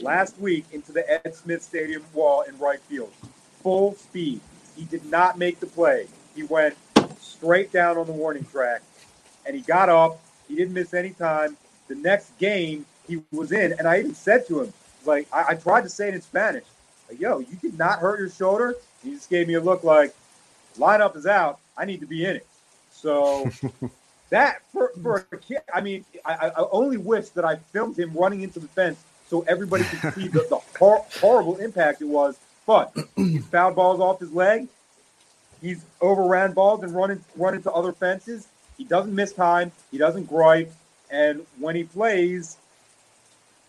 [0.00, 3.12] last week into the Ed Smith Stadium wall in right field.
[3.62, 4.40] Full speed.
[4.76, 6.06] He did not make the play.
[6.34, 6.76] He went
[7.20, 8.82] straight down on the warning track
[9.46, 10.20] and he got up.
[10.48, 11.56] He didn't miss any time.
[11.88, 14.72] The next game he was in, and I even said to him,
[15.04, 16.64] like, I, I tried to say it in Spanish,
[17.08, 18.74] like, yo, you did not hurt your shoulder.
[19.02, 20.14] He just gave me a look like,
[20.78, 21.58] lineup is out.
[21.76, 22.46] I need to be in it.
[23.02, 23.50] So
[24.30, 28.12] that for, for a kid, I mean, I, I only wish that I filmed him
[28.14, 32.38] running into the fence so everybody could see the, the hor- horrible impact it was.
[32.66, 34.68] But he's fouled balls off his leg.
[35.60, 38.46] He's overran balls and run, in, run into other fences.
[38.78, 39.72] He doesn't miss time.
[39.90, 40.72] He doesn't gripe.
[41.10, 42.56] And when he plays,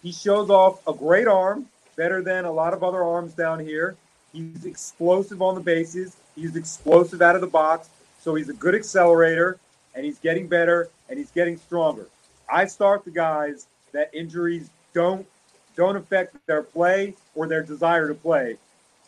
[0.01, 3.95] he shows off a great arm, better than a lot of other arms down here.
[4.31, 6.15] He's explosive on the bases.
[6.35, 7.89] He's explosive out of the box.
[8.23, 9.59] So he's a good accelerator
[9.95, 12.07] and he's getting better and he's getting stronger.
[12.49, 15.27] I start the guys that injuries don't
[15.75, 18.57] don't affect their play or their desire to play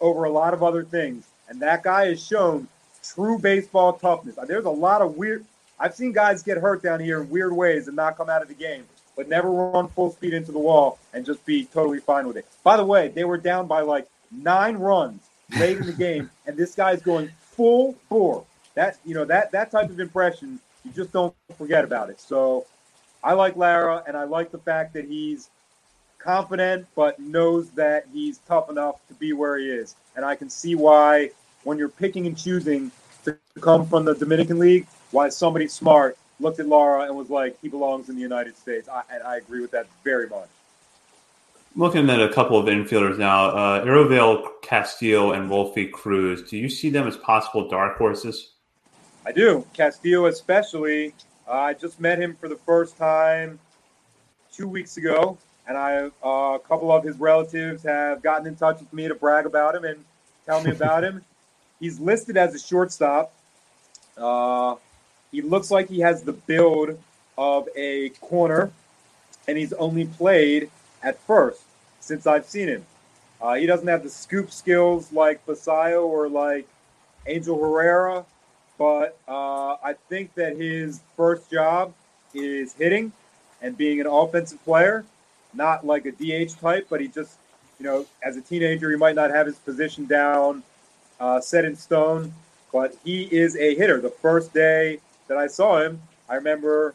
[0.02, 1.26] over a lot of other things.
[1.48, 2.68] And that guy has shown
[3.04, 4.36] true baseball toughness.
[4.48, 5.46] There's a lot of weird
[5.80, 8.50] I've seen guys get hurt down here in weird ways and not come out of
[8.50, 8.84] the game,
[9.16, 12.46] but never run full speed into the wall and just be totally fine with it.
[12.64, 15.22] By the way, they were down by like nine runs
[15.58, 18.46] late in the game, and this guy's going full bore.
[18.76, 22.20] That you know that that type of impression you just don't forget about it.
[22.20, 22.66] So
[23.24, 25.50] I like Lara, and I like the fact that he's
[26.20, 29.96] confident, but knows that he's tough enough to be where he is.
[30.16, 31.32] And I can see why,
[31.64, 32.92] when you're picking and choosing
[33.24, 37.58] to come from the Dominican League, why somebody smart looked at Lara and was like,
[37.62, 38.88] he belongs in the United States.
[38.90, 40.50] I, and I agree with that very much.
[41.76, 46.90] Looking at a couple of infielders now, uh, Castillo and Wolfie Cruz, do you see
[46.90, 48.55] them as possible dark horses?
[49.26, 49.66] I do.
[49.74, 51.14] Castillo, especially.
[51.48, 53.60] Uh, I just met him for the first time
[54.54, 58.80] two weeks ago, and I uh, a couple of his relatives have gotten in touch
[58.80, 60.06] with me to brag about him and
[60.46, 61.24] tell me about him.
[61.80, 63.34] He's listed as a shortstop.
[64.16, 64.76] Uh,
[65.32, 66.98] he looks like he has the build
[67.38, 68.72] of a corner,
[69.48, 70.70] and he's only played
[71.04, 71.62] at first
[72.00, 72.86] since I've seen him.
[73.42, 76.66] Uh, he doesn't have the scoop skills like Basallo or like
[77.28, 78.26] Angel Herrera,
[78.78, 81.94] but uh, I think that his first job
[82.34, 83.12] is hitting
[83.62, 85.06] and being an offensive player,
[85.54, 87.38] not like a DH type, but he just,
[87.80, 90.64] you know, as a teenager, he might not have his position down,
[91.20, 92.34] uh, set in stone,
[92.74, 94.02] but he is a hitter.
[94.02, 96.94] The first day that I saw him, I remember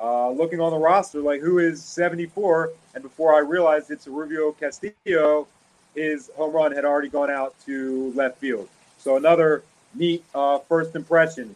[0.00, 4.52] uh, looking on the roster, like who is 74, and before I realized it's Rubio
[4.52, 5.48] Castillo,
[5.94, 8.68] his home run had already gone out to left field.
[8.98, 9.62] So another
[9.96, 11.54] neat uh, first impression.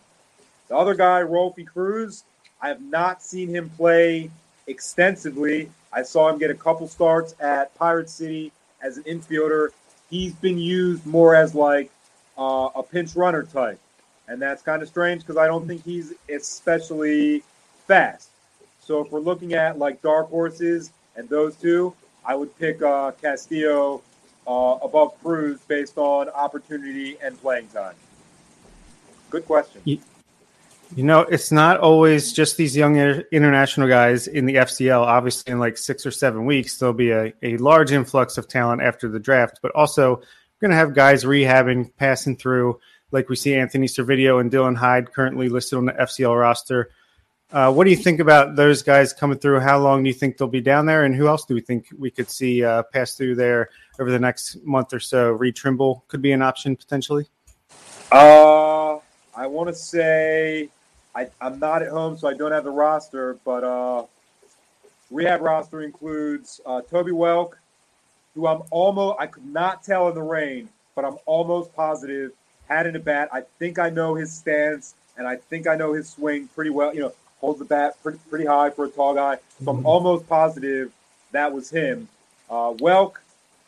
[0.68, 2.24] The other guy, Rolfie Cruz,
[2.62, 4.30] I have not seen him play
[4.66, 5.70] extensively.
[5.92, 9.70] I saw him get a couple starts at Pirate City as an infielder.
[10.10, 11.90] He's been used more as like
[12.38, 13.80] uh, a pinch runner type.
[14.28, 17.42] And that's kind of strange because I don't think he's especially
[17.86, 18.28] fast.
[18.80, 23.10] So if we're looking at like dark horses and those two, I would pick uh,
[23.20, 24.02] Castillo
[24.46, 27.94] uh, above Cruz based on opportunity and playing time.
[29.30, 29.80] Good question.
[29.84, 29.98] You,
[30.96, 35.00] you know, it's not always just these young international guys in the FCL.
[35.00, 38.82] Obviously, in like six or seven weeks, there'll be a, a large influx of talent
[38.82, 42.80] after the draft, but also we're going to have guys rehabbing, passing through,
[43.12, 46.90] like we see Anthony Servideo and Dylan Heid currently listed on the FCL roster.
[47.52, 49.60] Uh, what do you think about those guys coming through?
[49.60, 51.04] How long do you think they'll be down there?
[51.04, 54.20] And who else do we think we could see uh, pass through there over the
[54.20, 55.30] next month or so?
[55.30, 57.26] Reed Trimble could be an option potentially.
[58.12, 58.69] Uh,
[59.34, 60.68] I want to say
[61.14, 64.04] I, am not at home, so I don't have the roster, but uh,
[65.10, 67.52] rehab roster includes uh, Toby Welk,
[68.34, 72.32] who I'm almost, I could not tell in the rain, but I'm almost positive
[72.68, 73.28] had in a bat.
[73.32, 76.94] I think I know his stance and I think I know his swing pretty well.
[76.94, 79.38] You know, holds the bat pretty, pretty high for a tall guy.
[79.62, 79.86] So I'm mm-hmm.
[79.86, 80.92] almost positive
[81.32, 82.08] that was him.
[82.48, 83.14] Uh, Welk,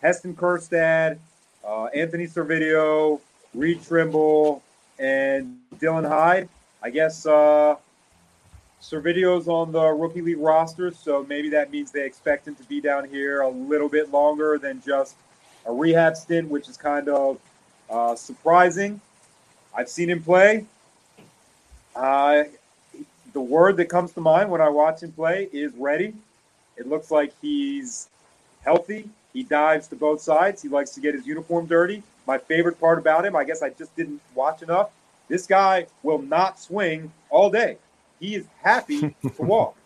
[0.00, 1.18] Heston Kjerstad,
[1.66, 3.20] uh, Anthony Servideo,
[3.54, 4.62] Reed Trimble,
[5.03, 6.48] and Dylan Heid.
[6.82, 7.76] I guess uh,
[8.80, 12.80] Servideo's on the rookie league roster, so maybe that means they expect him to be
[12.80, 15.16] down here a little bit longer than just
[15.66, 17.38] a rehab stint, which is kind of
[17.90, 19.00] uh, surprising.
[19.76, 20.66] I've seen him play.
[21.94, 22.44] Uh,
[23.32, 26.14] the word that comes to mind when I watch him play is ready.
[26.76, 28.09] It looks like he's
[28.62, 29.09] healthy.
[29.32, 30.62] He dives to both sides.
[30.62, 32.03] He likes to get his uniform dirty.
[32.32, 34.88] My favorite part about him, I guess I just didn't watch enough.
[35.28, 37.76] This guy will not swing all day.
[38.20, 39.00] He is happy
[39.36, 39.76] to walk.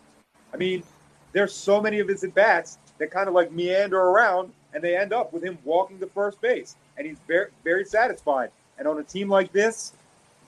[0.54, 0.84] I mean,
[1.32, 4.96] there's so many of his at bats that kind of like meander around and they
[4.96, 6.76] end up with him walking to first base.
[6.96, 8.50] And he's very, very satisfied.
[8.78, 9.92] And on a team like this,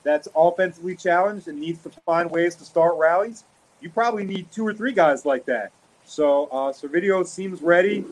[0.05, 3.43] that's offensively challenged and needs to find ways to start rallies,
[3.81, 5.73] you probably need two or three guys like that.
[6.05, 8.05] So uh, Servideo seems ready.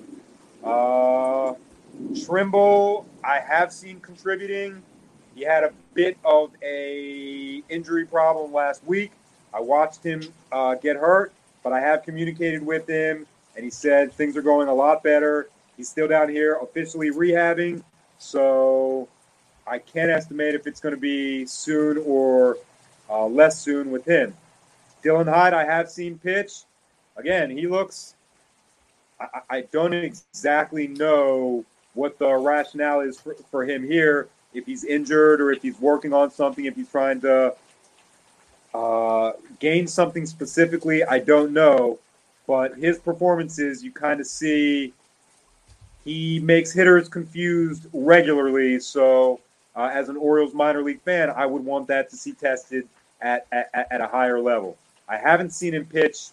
[0.65, 1.55] Uh,
[2.25, 4.83] Trimble, I have seen contributing.
[5.35, 9.13] He had a bit of a injury problem last week.
[9.53, 10.23] I watched him
[10.53, 11.33] uh, get hurt,
[11.63, 15.49] but I have communicated with him, and he said things are going a lot better.
[15.77, 17.83] He's still down here officially rehabbing,
[18.19, 19.09] so
[19.67, 22.57] I can't estimate if it's going to be soon or
[23.11, 24.35] uh, less soon with him.
[25.03, 26.63] Dylan Heid, I have seen pitch.
[27.17, 28.15] Again, he looks.
[29.21, 31.65] I, I don't exactly know
[31.97, 34.29] what the rationale is for, for him here.
[34.55, 37.55] If he's injured or if he's working on something, if he's trying to
[38.75, 41.99] uh, gain something specifically, I don't know.
[42.47, 44.93] But his performances, you kind of see
[46.05, 48.79] he makes hitters confused regularly.
[48.79, 49.41] So,
[49.75, 52.89] uh, as an Orioles minor league fan, I would want that to see tested
[53.21, 54.77] at, at, at a higher level.
[55.09, 56.29] I haven't seen him pitch,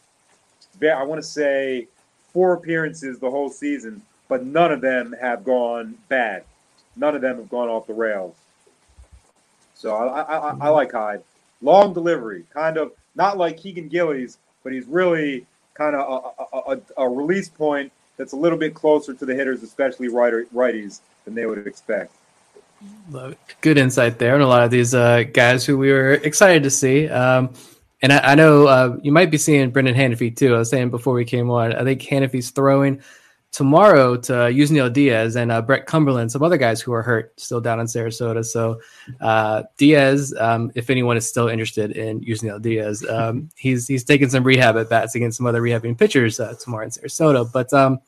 [0.82, 1.88] I want to say,
[2.32, 4.02] four appearances the whole season,
[4.34, 6.44] but none of them have gone bad.
[6.96, 8.36] None of them have gone off the rails.
[9.76, 11.22] So I, I, I like Heid.
[11.62, 16.82] Long delivery, kind of not like Keegan Gillies, but he's really kind of a, a,
[16.98, 21.46] a, release point that's a little bit closer to the hitters, especially righties, than they
[21.46, 22.12] would expect.
[23.62, 26.72] Good insight there, and a lot of these uh, guys who we were excited to
[26.72, 27.08] see.
[27.08, 27.54] Um,
[28.02, 30.56] and I, I know uh, you might be seeing Brendan Hanifee too.
[30.56, 33.04] I was saying before we came on, I think Hanifee's throwing
[33.54, 37.62] tomorrow to Yusniel Diaz and uh, Brett Cumberland, some other guys who are hurt still
[37.62, 38.44] down in Sarasota.
[38.44, 38.82] So
[39.22, 44.30] uh, Diaz, um, if anyone is still interested in Yusniel Diaz, um, he's he's taking
[44.30, 47.50] some rehab at bats against some other rehabbing pitchers uh, tomorrow in Sarasota.
[47.50, 48.00] But um,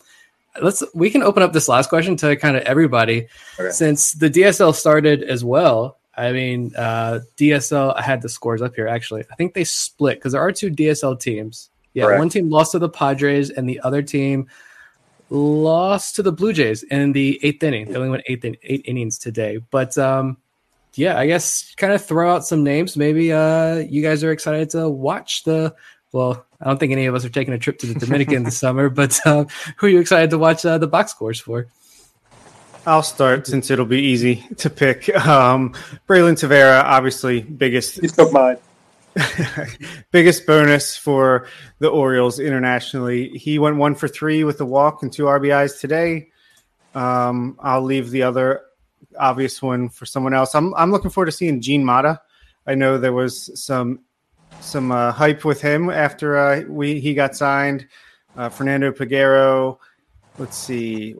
[0.61, 3.27] let's we can open up this last question to kind of everybody
[3.59, 3.69] okay.
[3.69, 5.97] since the DSL started as well.
[6.17, 7.93] I mean, uh, DSL.
[7.95, 9.23] I had the scores up here actually.
[9.31, 11.69] I think they split because there are two DSL teams.
[11.93, 14.49] Yeah, one team lost to the Padres, and the other team
[15.29, 17.85] lost to the Blue Jays in the eighth inning.
[17.85, 19.59] They only went eight, in, eight innings today.
[19.71, 20.37] But um,
[20.93, 22.95] yeah, I guess kind of throw out some names.
[22.95, 25.75] Maybe uh, you guys are excited to watch the.
[26.11, 28.57] Well, I don't think any of us are taking a trip to the Dominican this
[28.59, 29.45] summer, but uh,
[29.77, 31.67] who are you excited to watch uh, the box scores for?
[32.87, 35.13] I'll start since it'll be easy to pick.
[35.15, 35.73] Um,
[36.07, 37.99] Braylin Tavera, obviously biggest.
[37.99, 38.57] He took mine.
[40.11, 41.47] biggest bonus for
[41.79, 43.29] the Orioles internationally.
[43.29, 46.29] He went one for three with a walk and two RBIs today.
[46.93, 48.61] Um, I'll leave the other
[49.17, 50.55] obvious one for someone else.
[50.55, 52.21] I'm I'm looking forward to seeing Jean Mata.
[52.67, 53.99] I know there was some
[54.59, 57.87] some uh, hype with him after uh, we he got signed.
[58.35, 59.77] Uh, Fernando Peguero.
[60.37, 61.15] Let's see.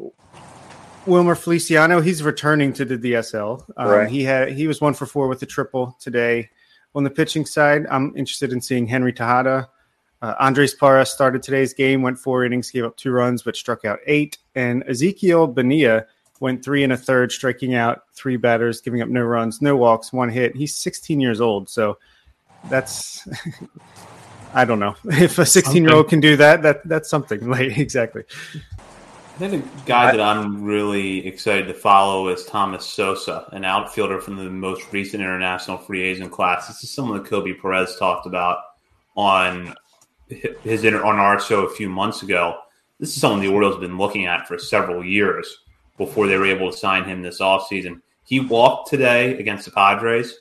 [1.05, 3.63] Wilmer Feliciano, he's returning to the DSL.
[3.77, 4.09] Um, right.
[4.09, 6.49] He had he was one for four with a triple today.
[6.95, 9.69] On the pitching side, I'm interested in seeing Henry Tejada.
[10.21, 13.83] Uh, Andres Parra started today's game, went four innings, gave up two runs, but struck
[13.83, 14.37] out eight.
[14.55, 16.05] And Ezequiel Benia
[16.39, 20.13] went three and a third, striking out three batters, giving up no runs, no walks,
[20.13, 20.55] one hit.
[20.55, 21.97] He's 16 years old, so
[22.69, 23.27] that's
[24.53, 26.61] I don't know if a 16 year old can do that.
[26.61, 27.45] That that's something.
[27.55, 28.23] Like exactly.
[29.35, 34.21] I think the guy that I'm really excited to follow is Thomas Sosa, an outfielder
[34.21, 36.69] from the most recent international free agent class.
[36.69, 38.59] This is someone that Koby Perez talked about
[39.17, 39.75] on
[40.29, 42.59] his on our show a few months ago.
[42.97, 45.63] This is someone the Orioles have been looking at for several years
[45.97, 48.01] before they were able to sign him this offseason.
[48.23, 50.33] He walked today against the Padres,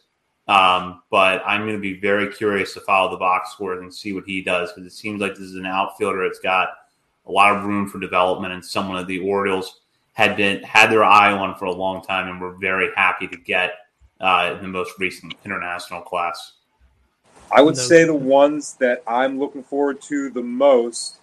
[0.46, 4.12] um, but I'm going to be very curious to follow the box scores and see
[4.12, 6.68] what he does because it seems like this is an outfielder that's got–
[7.26, 9.80] a lot of room for development, and someone that the Orioles
[10.12, 13.36] had been had their eye on for a long time, and were very happy to
[13.36, 13.72] get
[14.20, 16.52] uh, in the most recent international class.
[17.52, 21.18] I would say the ones that I'm looking forward to the most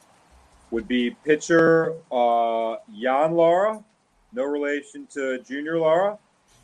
[0.70, 3.84] would be pitcher uh, Jan Lara,
[4.34, 6.18] no relation to Junior Lara,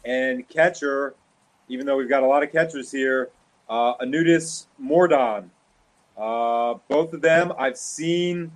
[0.05, 1.15] and catcher,
[1.67, 3.29] even though we've got a lot of catchers here,
[3.69, 5.49] uh, Aneudis Mordan.
[6.17, 8.51] Uh, both of them I've seen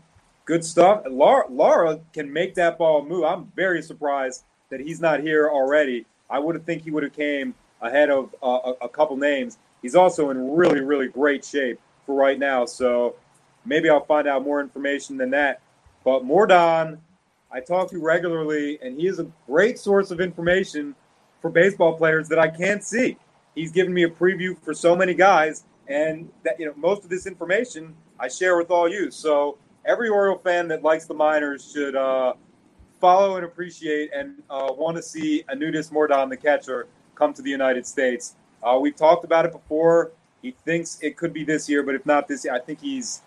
[0.51, 1.03] good stuff.
[1.09, 3.23] Laura, Lara can make that ball move.
[3.23, 6.05] I'm very surprised that he's not here already.
[6.29, 9.57] I would have think he would have came ahead of uh, a, a couple names.
[9.81, 12.65] He's also in really, really great shape for right now.
[12.65, 13.15] So
[13.63, 15.61] maybe I'll find out more information than that.
[16.03, 16.97] But Mordan,
[17.49, 20.95] I talk to regularly, and he is a great source of information
[21.41, 23.17] for baseball players that I can't see.
[23.55, 27.09] He's given me a preview for so many guys, and that you know most of
[27.09, 29.11] this information I share with all you.
[29.11, 32.33] So every Oriole fan that likes the minors should uh,
[32.99, 37.49] follow and appreciate and uh, want to see Aneudis Mordan, the catcher, come to the
[37.49, 38.35] United States.
[38.63, 40.11] Uh, we've talked about it before.
[40.41, 43.21] He thinks it could be this year, but if not this year, I think he's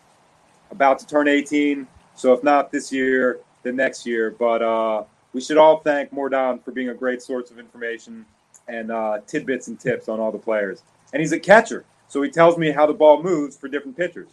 [0.70, 1.86] about to turn 18.
[2.14, 4.30] So if not this year, then next year.
[4.30, 8.24] But uh, we should all thank Mordan for being a great source of information
[8.68, 10.82] and uh, tidbits and tips on all the players.
[11.12, 11.84] And he's a catcher.
[12.08, 14.28] So he tells me how the ball moves for different pitchers.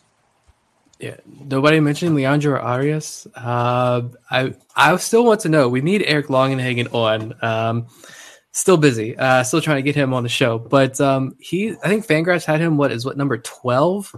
[1.01, 3.25] Yeah, nobody mentioned Leandro Arias.
[3.35, 5.67] Uh, I I still want to know.
[5.67, 7.33] We need Eric Longenhagen on.
[7.41, 7.87] Um,
[8.51, 9.17] still busy.
[9.17, 10.59] Uh, still trying to get him on the show.
[10.59, 12.77] But um, he, I think Fangraphs had him.
[12.77, 14.15] What is what number twelve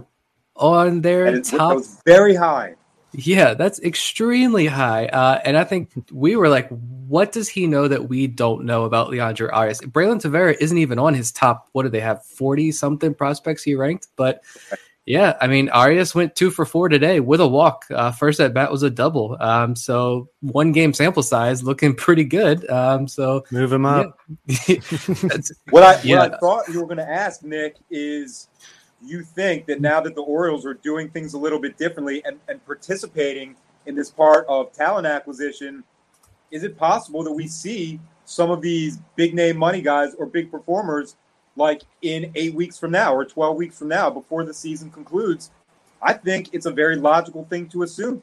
[0.56, 1.82] on their top?
[2.04, 2.74] very high.
[3.12, 5.06] Yeah, that's extremely high.
[5.06, 8.84] Uh, and I think we were like, what does he know that we don't know
[8.84, 9.80] about Leandro Arias?
[9.80, 11.68] Braylin Tavera isn't even on his top.
[11.72, 12.26] What do they have?
[12.26, 14.42] Forty something prospects he ranked, but
[15.06, 17.84] yeah, I mean, Arias went two for four today with a walk.
[17.90, 19.36] Uh, first at bat was a double.
[19.38, 22.68] Um, so one game sample size looking pretty good.
[22.70, 24.18] Um, so move him up.
[24.46, 24.76] Yeah.
[25.70, 26.18] what I yeah.
[26.18, 28.48] what I thought you were going to ask Nick is,
[29.04, 32.40] you think that now that the Orioles are doing things a little bit differently and,
[32.48, 35.84] and participating in this part of talent acquisition,
[36.50, 40.50] is it possible that we see some of these big name money guys or big
[40.50, 41.16] performers
[41.56, 45.50] like in eight weeks from now or 12 weeks from now before the season concludes,
[46.02, 48.22] I think it's a very logical thing to assume.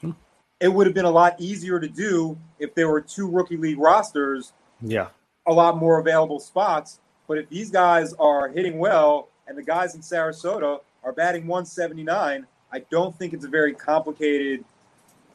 [0.00, 0.12] Hmm.
[0.60, 3.78] It would have been a lot easier to do if there were two rookie league
[3.78, 4.52] rosters.
[4.80, 5.08] Yeah.
[5.46, 7.00] A lot more available spots.
[7.26, 12.46] But if these guys are hitting well and the guys in Sarasota are batting 179,
[12.72, 14.64] I don't think it's a very complicated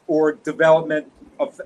[0.06, 1.10] or development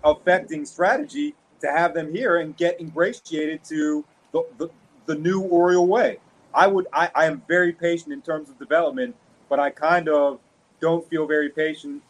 [0.05, 4.69] affecting strategy to have them here and get ingratiated to the, the,
[5.11, 6.19] the new Oriole way.
[6.55, 9.15] I would I, I am very patient in terms of development,
[9.49, 10.39] but I kind of
[10.81, 12.03] don't feel very patient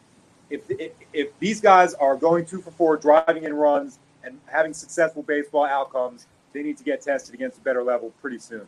[0.51, 4.73] if, if, if these guys are going two for four, driving in runs, and having
[4.73, 8.67] successful baseball outcomes, they need to get tested against a better level pretty soon.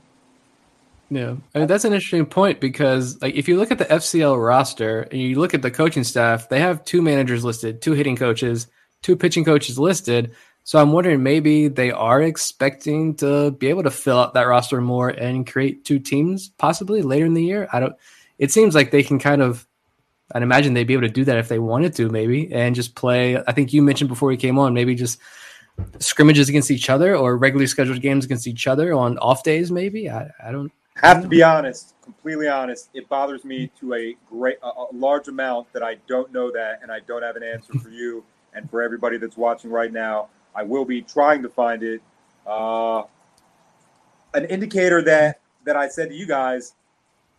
[1.10, 4.44] Yeah, I mean, that's an interesting point because, like, if you look at the FCL
[4.44, 8.16] roster and you look at the coaching staff, they have two managers listed, two hitting
[8.16, 8.68] coaches,
[9.04, 10.34] two pitching coaches listed.
[10.66, 14.80] So I'm wondering maybe they are expecting to be able to fill out that roster
[14.80, 17.68] more and create two teams possibly later in the year.
[17.74, 17.96] I don't.
[18.40, 19.68] It seems like they can kind of.
[20.34, 22.96] I'd imagine they'd be able to do that if they wanted to, maybe, and just
[22.96, 23.38] play.
[23.38, 25.20] I think you mentioned before we came on, maybe just
[26.00, 29.70] scrimmages against each other or regularly scheduled games against each other on off days.
[29.70, 32.90] Maybe I, I don't have to be honest, completely honest.
[32.94, 36.80] It bothers me to a great, a, a large amount that I don't know that,
[36.82, 40.30] and I don't have an answer for you and for everybody that's watching right now.
[40.56, 42.02] I will be trying to find it.
[42.46, 43.04] Uh,
[44.34, 46.74] an indicator that that I said to you guys,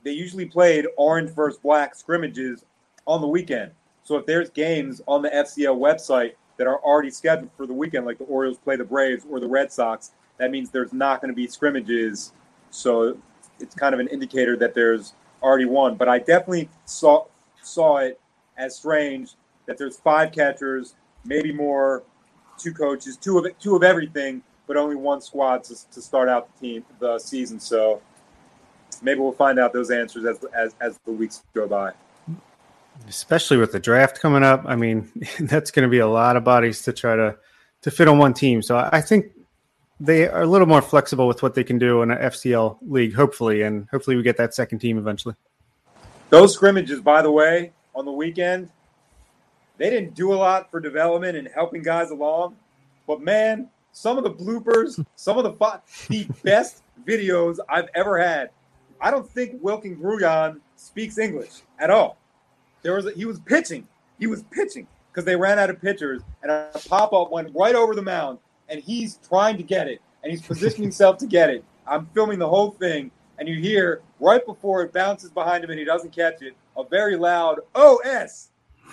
[0.03, 2.65] they usually played orange versus black scrimmages
[3.07, 3.73] on the weekend.
[4.03, 8.07] So if there's games on the FCL website that are already scheduled for the weekend,
[8.07, 11.31] like the Orioles play the Braves or the Red Sox, that means there's not going
[11.31, 12.33] to be scrimmages.
[12.71, 13.19] So
[13.61, 15.97] it's kind of an indicator that there's already one.
[15.97, 17.27] But I definitely saw
[17.63, 18.21] saw it
[18.57, 19.35] as strange
[19.67, 20.95] that there's five catchers,
[21.25, 22.03] maybe more
[22.59, 26.29] two coaches, two of it, two of everything, but only one squad to, to start
[26.29, 27.61] out the team the season.
[27.61, 28.01] So
[29.03, 31.93] maybe we'll find out those answers as as as the weeks go by.
[33.09, 36.45] Especially with the draft coming up, I mean, that's going to be a lot of
[36.45, 37.37] bodies to try to
[37.83, 38.63] to fit on one team.
[38.63, 39.33] So I think
[40.01, 43.15] they are a little more flexible with what they can do in an FCL league,
[43.15, 45.35] hopefully, and hopefully we get that second team eventually.
[46.31, 48.71] Those scrimmages, by the way, on the weekend,
[49.77, 52.57] they didn't do a lot for development and helping guys along.
[53.07, 58.51] But man, some of the bloopers, some of the the best videos I've ever had.
[59.01, 62.17] I don't think Wilkin Grullon speaks English at all.
[62.83, 63.87] There was a, he was pitching.
[64.19, 67.75] He was pitching because they ran out of pitchers, and a pop up went right
[67.75, 68.39] over the mound,
[68.69, 71.65] and he's trying to get it, and he's positioning himself to get it.
[71.87, 75.79] I'm filming the whole thing, and you hear right before it bounces behind him and
[75.79, 78.51] he doesn't catch it, a very loud OS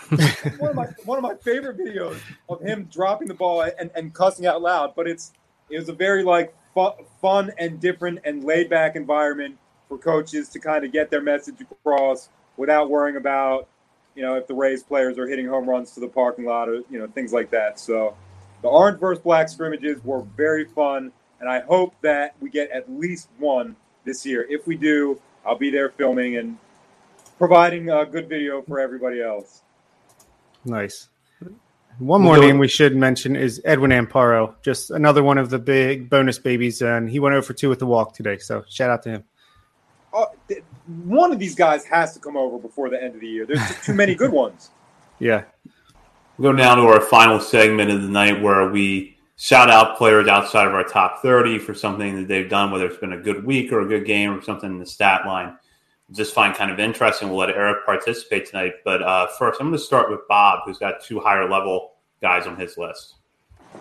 [0.60, 2.18] one of my one of my favorite videos
[2.50, 4.94] of him dropping the ball and, and cussing out loud.
[4.96, 5.34] But it's
[5.70, 9.58] it was a very like fun, fun and different and laid back environment
[9.88, 13.68] for coaches to kind of get their message across without worrying about
[14.16, 16.82] you know if the Rays players are hitting home runs to the parking lot or
[16.90, 17.80] you know things like that.
[17.80, 18.16] So
[18.62, 22.92] the orange versus black scrimmages were very fun, and I hope that we get at
[22.92, 24.46] least one this year.
[24.50, 26.58] If we do, I'll be there filming and
[27.38, 29.64] providing a good video for everybody else.
[30.66, 31.10] Nice.
[32.00, 36.10] One more name we should mention is Edwin Amparo, just another one of the big
[36.10, 38.38] bonus babies, and he went over two with the walk today.
[38.40, 39.24] So shout out to him.
[40.14, 40.26] Uh,
[40.88, 43.46] one of these guys has to come over before the end of the year.
[43.46, 44.70] There's too many good ones.
[45.20, 45.44] Yeah.
[46.40, 50.28] We'll go down to our final segment of the night where we shout out players
[50.28, 53.46] outside of our top 30 for something that they've done, whether it's been a good
[53.46, 55.56] week or a good game or something in the stat line
[56.12, 57.30] just find kind of interesting.
[57.30, 58.74] We'll let Eric participate tonight.
[58.84, 62.48] But uh, first, I'm going to start with Bob, who's got two higher level guys
[62.48, 63.16] on his list.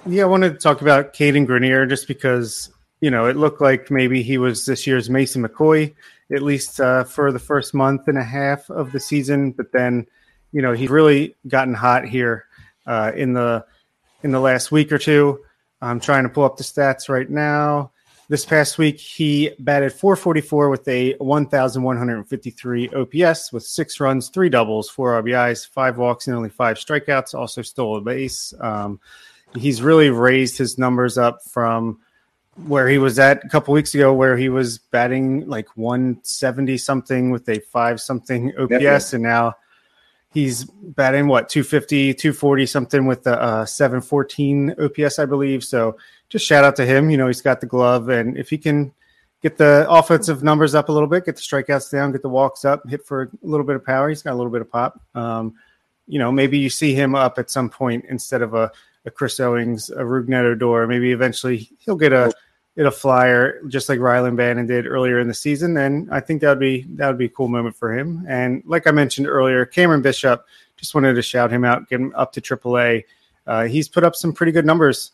[0.06, 2.70] Yeah, I wanted to talk about Cadyn Grenier just because
[3.00, 5.94] you know, it looked like maybe he was this year's Mason McCoy,
[6.32, 9.52] at least uh, for the first month and a half of the season.
[9.52, 10.06] But then,
[10.52, 12.46] you know, he's really gotten hot here
[12.86, 13.64] uh, in the
[14.22, 15.40] in the last week or two.
[15.80, 17.90] I'm trying to pull up the stats right now.
[18.30, 24.88] This past week, he batted 444 with a 1,153 OPS with six runs, three doubles,
[24.88, 27.34] four RBIs, five walks, and only five strikeouts.
[27.34, 28.54] Also stole a base.
[28.60, 29.00] Um,
[29.56, 31.98] he's really raised his numbers up from
[32.68, 37.30] where he was at a couple weeks ago, where he was batting like 170 something
[37.32, 39.16] with a five something OPS, Definitely.
[39.16, 39.56] and now
[40.32, 45.64] he's batting what 250, 240 something with a, uh, 714 OPS, I believe.
[45.64, 45.96] So
[46.30, 47.10] just shout out to him.
[47.10, 48.92] You know, he's got the glove, and if he can
[49.42, 52.64] get the offensive numbers up a little bit, get the strikeouts down, get the walks
[52.64, 54.08] up, hit for a little bit of power.
[54.08, 55.00] He's got a little bit of pop.
[55.14, 55.54] Um,
[56.06, 58.70] you know, maybe you see him up at some point instead of a,
[59.04, 60.86] a Chris Owings, a Rougned Odor.
[60.86, 62.32] Maybe eventually he'll get a
[62.76, 65.76] get a flyer just like Rylan Bannon did earlier in the season.
[65.76, 68.24] And I think that would be that would be a cool moment for him.
[68.28, 70.44] And like I mentioned earlier, Cameron Bishop
[70.76, 73.04] just wanted to shout him out, get him up to AAA.
[73.46, 75.12] Uh, he's put up some pretty good numbers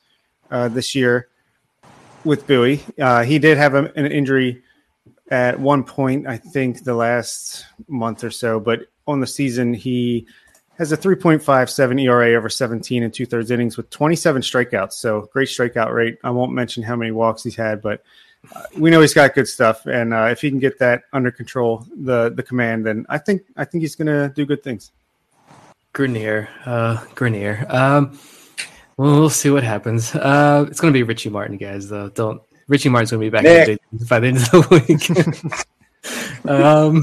[0.50, 1.28] uh, this year
[2.24, 2.82] with Bowie.
[3.00, 4.62] Uh, he did have a, an injury
[5.30, 10.26] at one point, I think, the last month or so, but on the season, he
[10.78, 14.92] has a 3.57 ERA over 17 and two thirds innings with 27 strikeouts.
[14.92, 16.18] So great strikeout rate.
[16.22, 18.02] I won't mention how many walks he's had, but
[18.54, 19.86] uh, we know he's got good stuff.
[19.86, 23.42] And uh, if he can get that under control, the the command, then I think
[23.56, 24.92] I think he's going to do good things.
[25.92, 27.64] Grenier, uh, Grenier.
[27.70, 28.18] Um,
[28.96, 30.14] well, we'll see what happens.
[30.14, 31.88] Uh, it's going to be Richie Martin, guys.
[31.88, 33.78] Though, don't Richie Martin's going to be back
[34.08, 36.46] by the end of the week.
[36.48, 37.02] um,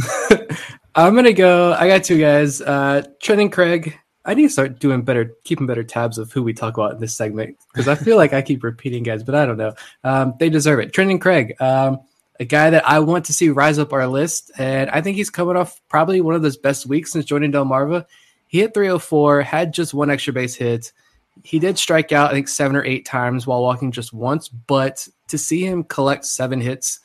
[0.96, 1.74] I'm gonna go.
[1.74, 2.62] I got two guys.
[2.62, 3.98] Uh, and Craig.
[4.26, 7.02] I need to start doing better, keeping better tabs of who we talk about in
[7.02, 9.74] this segment because I feel like I keep repeating guys, but I don't know.
[10.06, 10.94] Um, they deserve it.
[10.94, 12.00] Trent and Craig, um,
[12.40, 15.30] a guy that I want to see rise up our list, and I think he's
[15.30, 18.06] coming off probably one of those best weeks since joining Delmarva.
[18.48, 20.94] He hit 304, had just one extra base hit.
[21.44, 25.08] He did strike out, I think, seven or eight times while walking just once, but
[25.30, 27.00] to see him collect seven hits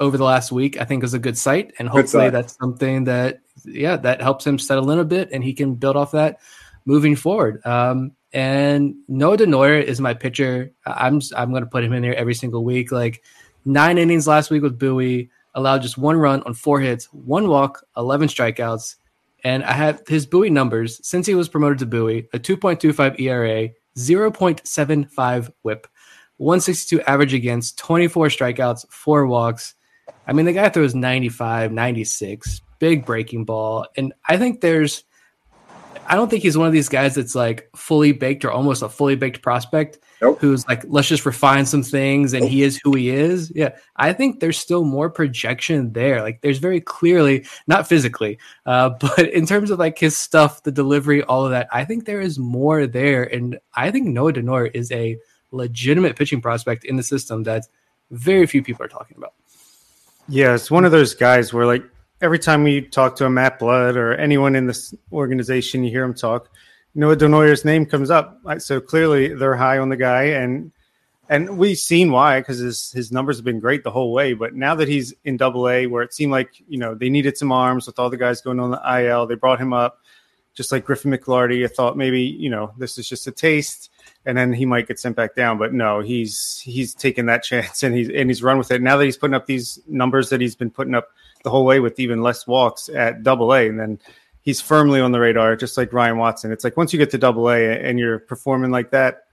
[0.00, 3.40] over the last week, I think is a good sight, and hopefully that's something that
[3.64, 6.40] yeah that helps him settle in a bit, and he can build off that
[6.86, 7.64] moving forward.
[7.66, 10.72] Um, and Noah Denoyer is my pitcher.
[10.86, 12.92] I'm I'm going to put him in there every single week.
[12.92, 13.22] Like
[13.64, 17.84] nine innings last week with Bowie, allowed just one run on four hits, one walk,
[17.96, 18.96] eleven strikeouts,
[19.44, 23.68] and I have his Bowie numbers since he was promoted to Bowie: a 2.25 ERA,
[23.96, 25.86] 0.75 WHIP,
[26.36, 29.74] 162 average against, 24 strikeouts, four walks.
[30.26, 33.86] I mean, the guy throws 95, 96, big breaking ball.
[33.96, 35.04] And I think there's,
[36.06, 38.88] I don't think he's one of these guys that's like fully baked or almost a
[38.88, 40.38] fully baked prospect nope.
[40.40, 42.50] who's like, let's just refine some things and nope.
[42.50, 43.52] he is who he is.
[43.54, 43.76] Yeah.
[43.96, 46.22] I think there's still more projection there.
[46.22, 50.72] Like, there's very clearly, not physically, uh, but in terms of like his stuff, the
[50.72, 53.24] delivery, all of that, I think there is more there.
[53.24, 55.18] And I think Noah Denoyer is a
[55.52, 57.64] legitimate pitching prospect in the system that
[58.10, 59.34] very few people are talking about.
[60.28, 61.84] Yeah, it's one of those guys where like
[62.20, 66.04] every time we talk to a Matt Blood or anyone in this organization, you hear
[66.04, 66.50] him talk.
[66.94, 70.72] Noah Denoyer's name comes up, so clearly they're high on the guy, and
[71.28, 74.32] and we've seen why because his his numbers have been great the whole way.
[74.34, 77.38] But now that he's in Double A, where it seemed like you know they needed
[77.38, 80.00] some arms with all the guys going on the IL, they brought him up,
[80.54, 81.64] just like Griffin McLarty.
[81.64, 83.90] I thought maybe you know this is just a taste
[84.26, 85.58] and then he might get sent back down.
[85.58, 88.82] But no, he's he's taken that chance and he's and he's run with it.
[88.82, 91.08] Now that he's putting up these numbers that he's been putting up
[91.42, 93.98] the whole way with even less walks at Double A, and then
[94.42, 96.52] he's firmly on the radar, just like Ryan Watson.
[96.52, 99.24] It's like once you get to Double A and you're performing like that,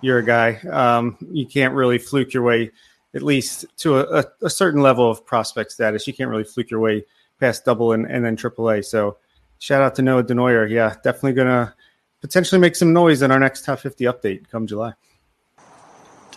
[0.00, 0.56] you're a guy.
[0.70, 2.70] Um, you can't really fluke your way,
[3.14, 6.06] at least to a, a, a, certain level of prospect status.
[6.06, 7.04] You can't really fluke your way
[7.40, 8.82] past Double and, and then Triple A.
[8.82, 9.16] So
[9.58, 10.68] shout out to Noah Denoyer.
[10.68, 11.74] Yeah, definitely gonna
[12.20, 14.92] potentially make some noise in our next top 50 update come July.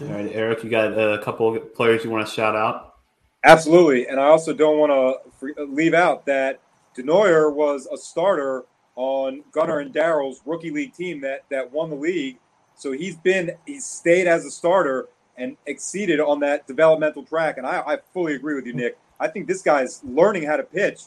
[0.01, 2.95] All right, Eric, you got a couple of players you want to shout out?
[3.43, 4.07] Absolutely.
[4.07, 6.61] And I also don't want to leave out that
[6.99, 8.65] Denoyer was a starter
[8.95, 12.37] on Gunnar and Daryl's rookie league team that, that won the league.
[12.75, 15.07] So he's been, he's stayed as a starter
[15.37, 17.57] and exceeded on that developmental track.
[17.57, 18.97] And I, I fully agree with you, Nick.
[19.19, 21.01] I think this guy's learning how to pitch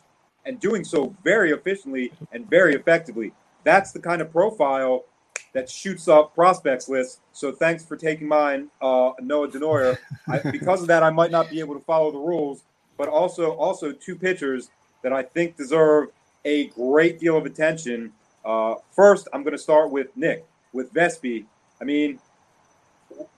[0.44, 3.32] and doing so very efficiently and very effectively
[3.64, 5.04] that's the kind of profile
[5.52, 7.20] that shoots up prospects lists.
[7.32, 9.98] So thanks for taking mine, uh, Noah Denoyer.
[10.28, 12.62] I, because of that, I might not be able to follow the rules,
[12.96, 14.70] but also also two pitchers
[15.02, 16.08] that I think deserve
[16.44, 18.12] a great deal of attention.
[18.44, 21.44] Uh, first, I'm going to start with Nick with Vespi.
[21.80, 22.18] I mean,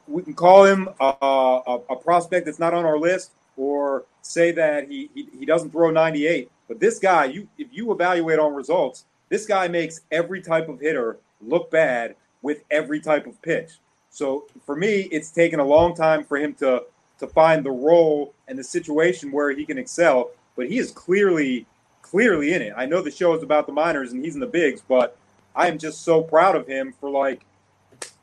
[0.06, 4.52] we can call him a, a, a, prospect that's not on our list, or say
[4.52, 6.50] that he, he he doesn't throw 98.
[6.68, 10.80] But this guy, you if you evaluate on results, this guy makes every type of
[10.80, 13.72] hitter look bad with every type of pitch.
[14.10, 16.84] So for me, it's taken a long time for him to
[17.18, 20.30] to find the role and the situation where he can excel.
[20.56, 21.66] But he is clearly
[22.02, 22.72] clearly in it.
[22.76, 25.16] I know the show is about the minors and he's in the bigs, but
[25.56, 27.44] I am just so proud of him for like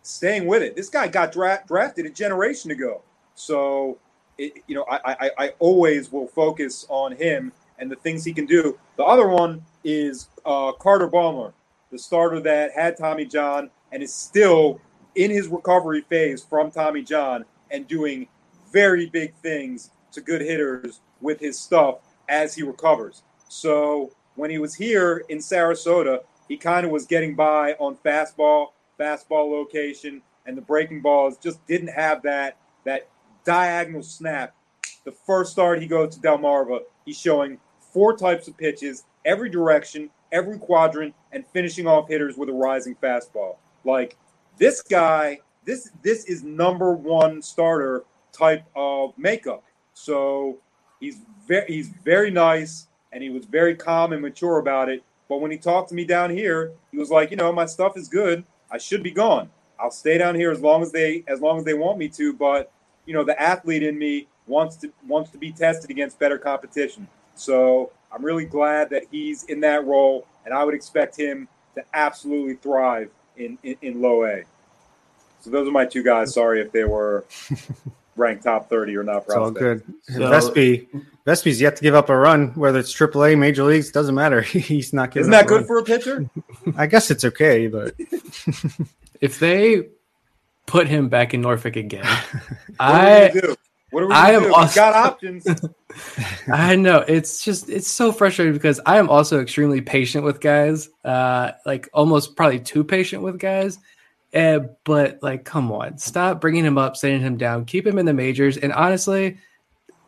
[0.02, 0.76] staying with it.
[0.76, 3.02] This guy got dra- drafted a generation ago,
[3.36, 3.98] so
[4.38, 8.34] it, you know I, I I always will focus on him and the things he
[8.34, 8.78] can do.
[8.96, 11.52] The other one is uh, Carter Baumler,
[11.92, 14.80] the starter that had Tommy John and is still
[15.16, 18.28] in his recovery phase from Tommy John and doing
[18.72, 21.98] very big things to good hitters with his stuff
[22.32, 23.22] as he recovers.
[23.50, 28.68] So when he was here in Sarasota, he kind of was getting by on fastball,
[29.00, 33.10] fastball location, and the breaking balls just didn't have that that
[33.46, 34.56] diagonal snap.
[35.04, 40.10] The first start he goes to Delmarva, he's showing four types of pitches, every direction,
[40.32, 43.58] every quadrant, and finishing off hitters with a rising fastball.
[43.84, 44.18] Like
[44.58, 49.64] this guy, this this is number one starter type of makeup.
[49.94, 50.60] So
[51.02, 51.18] he's
[51.48, 55.04] very he's very nice and he was very calm and mature about it.
[55.28, 57.98] But when he talked to me down here, he was like, you know, my stuff
[57.98, 58.46] is good.
[58.72, 59.50] I should be gone.
[59.80, 62.34] I'll stay down here as long as they as long as they want me to.
[62.34, 62.72] But
[63.06, 67.08] you know, the athlete in me wants to wants to be tested against better competition.
[67.36, 71.84] So I'm really glad that he's in that role, and I would expect him to
[71.94, 74.44] absolutely thrive in, in, in low A.
[75.40, 76.34] So those are my two guys.
[76.34, 77.26] Sorry if they were
[78.16, 79.24] ranked top 30 or not.
[79.24, 79.84] It's all good.
[80.04, 80.88] So, Vespi,
[81.26, 84.42] Vespi's yet to give up a run, whether it's AAA, Major Leagues, doesn't matter.
[84.42, 85.24] He's not giving.
[85.24, 85.68] Isn't that good run.
[85.68, 86.30] for a pitcher?
[86.76, 87.96] I guess it's okay, but
[89.22, 89.90] if they
[90.66, 92.06] put him back in Norfolk again,
[92.80, 93.32] I
[93.92, 94.54] what are we I am do?
[94.54, 95.46] Also, got options.
[96.52, 100.90] I know it's just it's so frustrating because I am also extremely patient with guys,
[101.04, 103.78] uh, like almost probably too patient with guys.
[104.34, 108.06] Uh, but like, come on, stop bringing him up, sending him down, keep him in
[108.06, 108.58] the majors.
[108.58, 109.38] And honestly,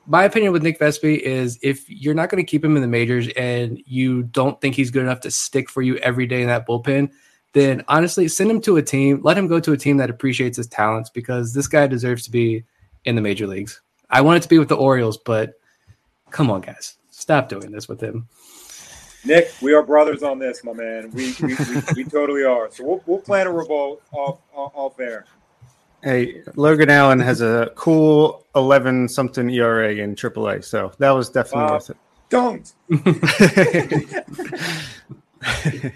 [0.05, 2.87] my opinion with Nick Vespi is if you're not going to keep him in the
[2.87, 6.47] majors and you don't think he's good enough to stick for you every day in
[6.47, 7.11] that bullpen,
[7.53, 9.21] then honestly, send him to a team.
[9.23, 12.31] Let him go to a team that appreciates his talents because this guy deserves to
[12.31, 12.63] be
[13.05, 13.81] in the major leagues.
[14.09, 15.53] I want it to be with the Orioles, but
[16.31, 18.27] come on, guys, stop doing this with him.
[19.25, 21.09] Nick, we are brothers on this, my man.
[21.11, 22.69] We we, we, we totally are.
[22.71, 25.25] So we'll, we'll plan a revolt off, off, off there.
[26.03, 31.69] Hey, Logan Allen has a cool eleven something ERA in AAA, so that was definitely
[31.69, 31.97] uh, worth it.
[32.29, 32.73] Don't.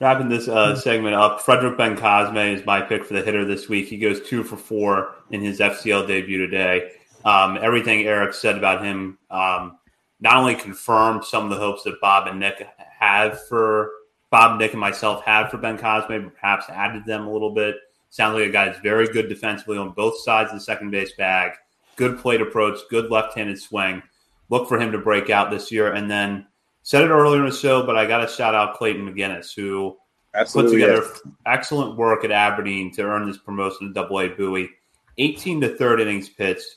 [0.00, 3.88] Wrapping this uh, segment up, Frederick Bencosme is my pick for the hitter this week.
[3.88, 6.92] He goes two for four in his FCL debut today.
[7.24, 9.78] Um, everything Eric said about him um,
[10.20, 12.66] not only confirmed some of the hopes that Bob and Nick
[12.98, 13.90] have for
[14.30, 17.76] Bob, Nick, and myself have for Bencosme, but perhaps added them a little bit.
[18.10, 21.12] Sounds like a guy that's very good defensively on both sides of the second base
[21.12, 21.52] bag.
[21.96, 24.02] Good plate approach, good left-handed swing.
[24.48, 26.46] Look for him to break out this year, and then
[26.82, 29.96] Said it earlier in the show, but I got to shout out Clayton McGinness, who
[30.34, 31.34] Absolutely, put together yes.
[31.46, 34.70] excellent work at Aberdeen to earn this promotion to Double A Bowie.
[35.18, 36.76] 18 to third innings pitched,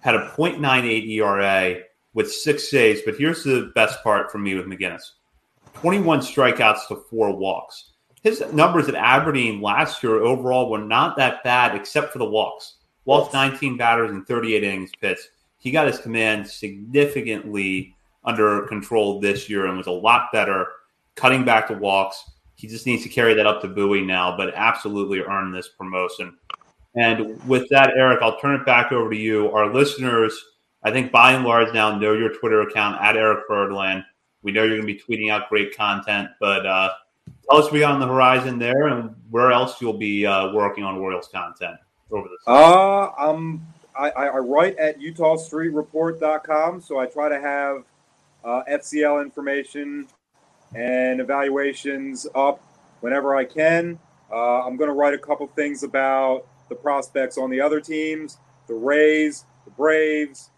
[0.00, 1.82] had a .98 ERA
[2.14, 3.02] with six saves.
[3.04, 5.10] But here's the best part for me with McGinness:
[5.74, 7.90] 21 strikeouts to four walks.
[8.22, 12.76] His numbers at Aberdeen last year overall were not that bad, except for the walks.
[13.04, 15.28] Walked 19 batters in 38 innings pitched.
[15.58, 20.68] He got his command significantly under control this year and was a lot better
[21.14, 22.30] cutting back the walks.
[22.56, 26.36] He just needs to carry that up to Bowie now, but absolutely earned this promotion.
[26.96, 29.50] And with that, Eric, I'll turn it back over to you.
[29.50, 30.42] Our listeners,
[30.84, 34.04] I think by and large now know your Twitter account at Eric Ferdland.
[34.42, 36.90] We know you're going to be tweeting out great content, but uh,
[37.48, 40.84] tell us we got on the horizon there and where else you'll be uh, working
[40.84, 41.76] on Royals content
[42.10, 42.38] over this.
[42.46, 43.66] Uh, um,
[43.96, 47.84] I, I write at EutawStreetReport.com, so I try to have
[48.44, 50.06] uh, FCL information
[50.74, 52.60] and evaluations up
[53.00, 53.98] whenever I can.
[54.30, 58.38] Uh, I'm going to write a couple things about the prospects on the other teams,
[58.66, 60.50] the Rays, the Braves,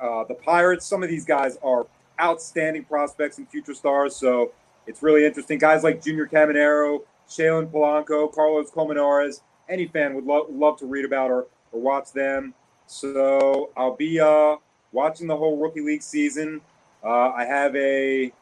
[0.00, 0.86] uh, the Pirates.
[0.86, 1.86] Some of these guys are
[2.20, 4.52] outstanding prospects and future stars, so
[4.86, 5.58] it's really interesting.
[5.58, 9.40] Guys like Junior Caminero, Shalin Polanco, Carlos Colmenares.
[9.68, 12.54] Any fan would lo- love to read about or, or watch them.
[12.86, 14.56] So I'll be uh,
[14.92, 16.62] watching the whole rookie league season.
[17.04, 18.32] Uh, I have a,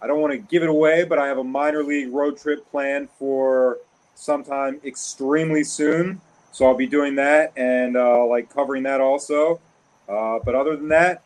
[0.00, 2.68] I don't want to give it away, but I have a minor league road trip
[2.70, 3.78] planned for
[4.14, 6.20] sometime extremely soon.
[6.52, 9.60] So I'll be doing that and uh, like covering that also.
[10.08, 11.22] Uh, but other than that,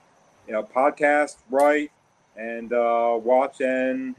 [0.46, 1.90] you know, podcast, write,
[2.36, 4.14] and uh, watch and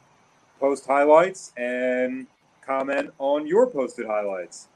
[0.59, 2.27] post highlights and
[2.61, 4.67] comment on your posted highlights.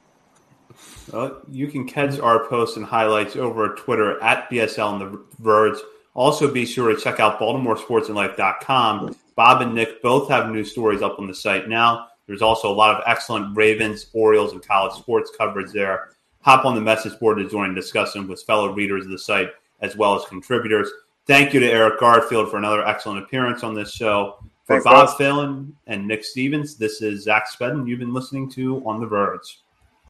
[1.50, 5.78] You can catch our posts and highlights over Twitter at BSL and the Verge.
[6.16, 9.16] Also, be sure to check out BaltimoreSportsAndLife.com.
[9.36, 12.08] Bob and Nick both have new stories up on the site now.
[12.28, 16.10] There's also a lot of excellent Ravens, Orioles, and college sports coverage there.
[16.42, 19.20] Hop on the message board to join and discuss them with fellow readers of the
[19.20, 19.50] site
[19.84, 20.90] as well as contributors.
[21.28, 24.38] Thank you to Eric Garfield for another excellent appearance on this show.
[24.66, 25.18] For Thanks, Bob.
[25.18, 27.88] Phelan and Nick Stevens, this is Zach Spedden.
[27.88, 29.60] You've been listening to On the Verge.